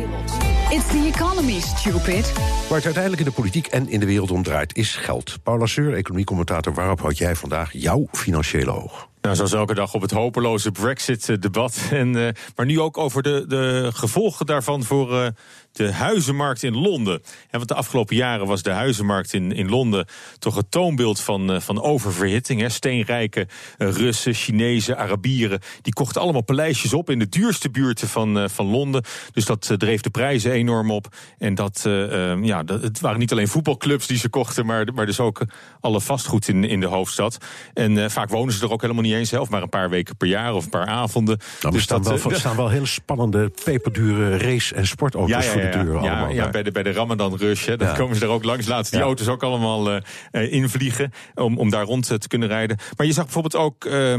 [0.70, 2.32] It's the economy, stupid.
[2.68, 5.36] Waar het uiteindelijk in de politiek en in de wereld om draait, is geld.
[5.42, 9.08] Paula Seur, economiecommentator, waarop houd jij vandaag jouw financiële oog?
[9.20, 11.78] Nou, zoals elke dag op het hopeloze Brexit-debat.
[11.90, 15.26] En, uh, maar nu ook over de, de gevolgen daarvan voor uh,
[15.76, 17.22] de huizenmarkt in Londen.
[17.50, 20.06] En want de afgelopen jaren was de huizenmarkt in, in Londen
[20.38, 22.60] toch het toonbeeld van, uh, van oververhitting.
[22.60, 22.68] Hè.
[22.68, 23.48] Steenrijke
[23.78, 25.60] Russen, Chinezen, Arabieren.
[25.82, 29.04] Die kochten allemaal paleisjes op in de duurste buurten van, van Londen.
[29.32, 31.14] Dus dat dreef de prijzen enorm op.
[31.38, 31.80] En dat,
[32.42, 35.42] ja, dat, het waren niet alleen voetbalclubs die ze kochten, maar, maar dus ook
[35.80, 37.38] alle vastgoed in, in de hoofdstad.
[37.74, 40.28] En vaak wonen ze er ook helemaal niet eens zelf, maar een paar weken per
[40.28, 41.38] jaar of een paar avonden.
[41.38, 45.65] Nou, dus er staan, dat, wel, staan wel hele spannende, peperdure race- en sportauto's ja,
[45.72, 48.44] Ja, allemaal ja bij, de, bij de Ramadan Rush, hè, dan komen ze er ook
[48.44, 48.66] langs.
[48.66, 52.78] Laten die auto's ook allemaal uh, invliegen om, om daar rond te kunnen rijden.
[52.96, 54.12] Maar je zag bijvoorbeeld ook uh,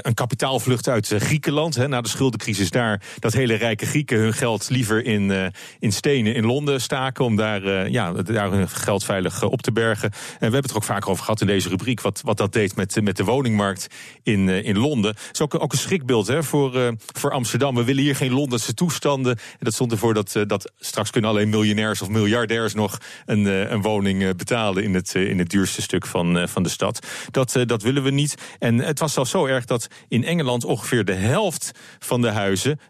[0.00, 1.74] een kapitaalvlucht uit Griekenland.
[1.74, 6.34] Hè, na de schuldencrisis daar, dat hele rijke Grieken hun geld liever in, in stenen
[6.34, 7.24] in Londen staken.
[7.24, 10.10] Om daar, ja, daar hun geld veilig op te bergen.
[10.10, 12.00] En we hebben het er ook vaker over gehad in deze rubriek.
[12.00, 13.86] Wat, wat dat deed met, met de woningmarkt
[14.22, 15.12] in, in Londen.
[15.12, 17.74] Dat is ook, ook een schrikbeeld hè, voor, voor Amsterdam.
[17.74, 19.36] We willen hier geen Londense toestanden.
[19.36, 23.70] En dat stond ervoor dat, dat straks kunnen alleen miljonairs of miljardairs nog een, uh,
[23.70, 27.06] een woning betalen in het, in het duurste stuk van, van de stad.
[27.30, 28.34] Dat, dat willen we niet.
[28.58, 32.80] En het was zelfs zo erg dat in Engeland ongeveer de helft van de huizen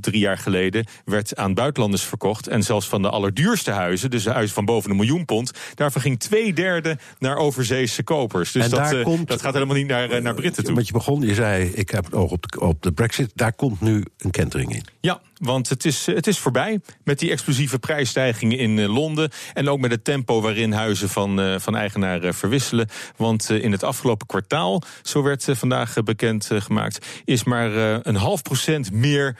[0.00, 2.46] drie jaar geleden werd aan buitenlanders verkocht.
[2.46, 6.02] En zelfs van de allerduurste huizen, dus de huizen van boven een miljoen pond, daarvan
[6.02, 8.52] ging twee derde naar overzeese kopers.
[8.52, 10.74] Dus dat, komt, dat gaat helemaal niet naar, naar Britten toe.
[10.74, 13.30] Met je begon, je zei, ik heb het oog op de, op de brexit.
[13.34, 14.84] Daar komt nu een kentering in.
[15.00, 19.30] Ja, want het is, het is voorbij met die explosieve prijsstijgingen in Londen.
[19.54, 22.88] En ook met het tempo waarin huizen van, van eigenaar verwisselen.
[23.16, 27.72] Want in het afgelopen kwartaal, zo werd vandaag bekend gemaakt, is maar
[28.06, 29.36] een half procent meer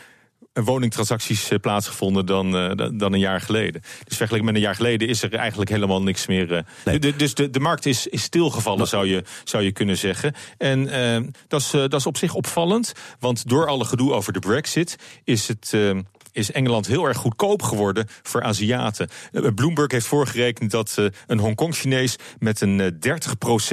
[0.65, 2.51] woningtransacties plaatsgevonden dan,
[2.99, 3.83] dan een jaar geleden.
[4.05, 6.65] Dus vergeleken met een jaar geleden is er eigenlijk helemaal niks meer.
[6.85, 6.99] Nee.
[6.99, 10.35] De, dus de, de markt is, is stilgevallen, zou, je, zou je kunnen zeggen.
[10.59, 14.39] En uh, dat, is, dat is op zich opvallend, want door alle gedoe over de
[14.39, 15.73] Brexit is het.
[15.75, 15.99] Uh,
[16.37, 19.09] is Engeland heel erg goedkoop geworden voor Aziaten.
[19.55, 23.17] Bloomberg heeft voorgerekend dat uh, een Hongkong-Chinees met een uh,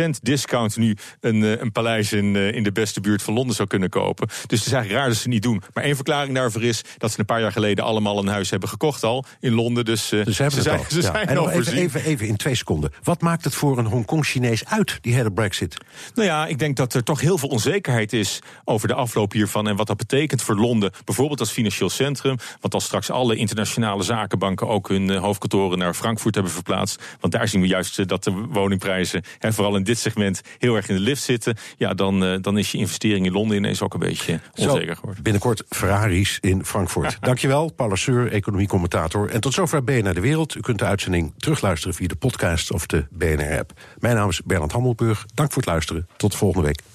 [0.06, 3.90] 30% discount nu een, een paleis in, in de beste buurt van Londen zou kunnen
[3.90, 4.28] kopen.
[4.28, 5.62] Dus het is eigenlijk raar dat ze het niet doen.
[5.74, 8.70] Maar één verklaring daarvoor is dat ze een paar jaar geleden allemaal een huis hebben
[8.70, 9.86] gekocht al in Londen.
[9.86, 10.86] Dus, dus ze, ze zijn, al.
[10.90, 11.12] Ze ja.
[11.12, 12.92] zijn en al even, even, even in twee seconden.
[13.04, 15.78] Wat maakt het voor een Hongkong-Chinees uit, die hele Brexit?
[16.14, 19.68] Nou ja, ik denk dat er toch heel veel onzekerheid is over de afloop hiervan
[19.68, 20.92] en wat dat betekent voor Londen.
[21.06, 22.38] Bijvoorbeeld als financieel centrum.
[22.60, 27.04] Want als straks alle internationale zakenbanken ook hun uh, hoofdkantoren naar Frankfurt hebben verplaatst.
[27.20, 30.76] Want daar zien we juist uh, dat de woningprijzen, hè, vooral in dit segment, heel
[30.76, 31.58] erg in de lift zitten.
[31.78, 35.24] Ja, dan, uh, dan is je investering in Londen ineens ook een beetje onzeker geworden.
[35.24, 37.18] Binnenkort Ferraris in Frankfurt.
[37.22, 39.30] Dankjewel, Paula Seur, economiecommentator.
[39.30, 40.56] En tot zover BNR De Wereld.
[40.56, 43.72] U kunt de uitzending terugluisteren via de podcast of de BNR-app.
[44.00, 45.26] Mijn naam is Bernard Hammelburg.
[45.34, 46.08] Dank voor het luisteren.
[46.18, 46.93] Tot volgende week.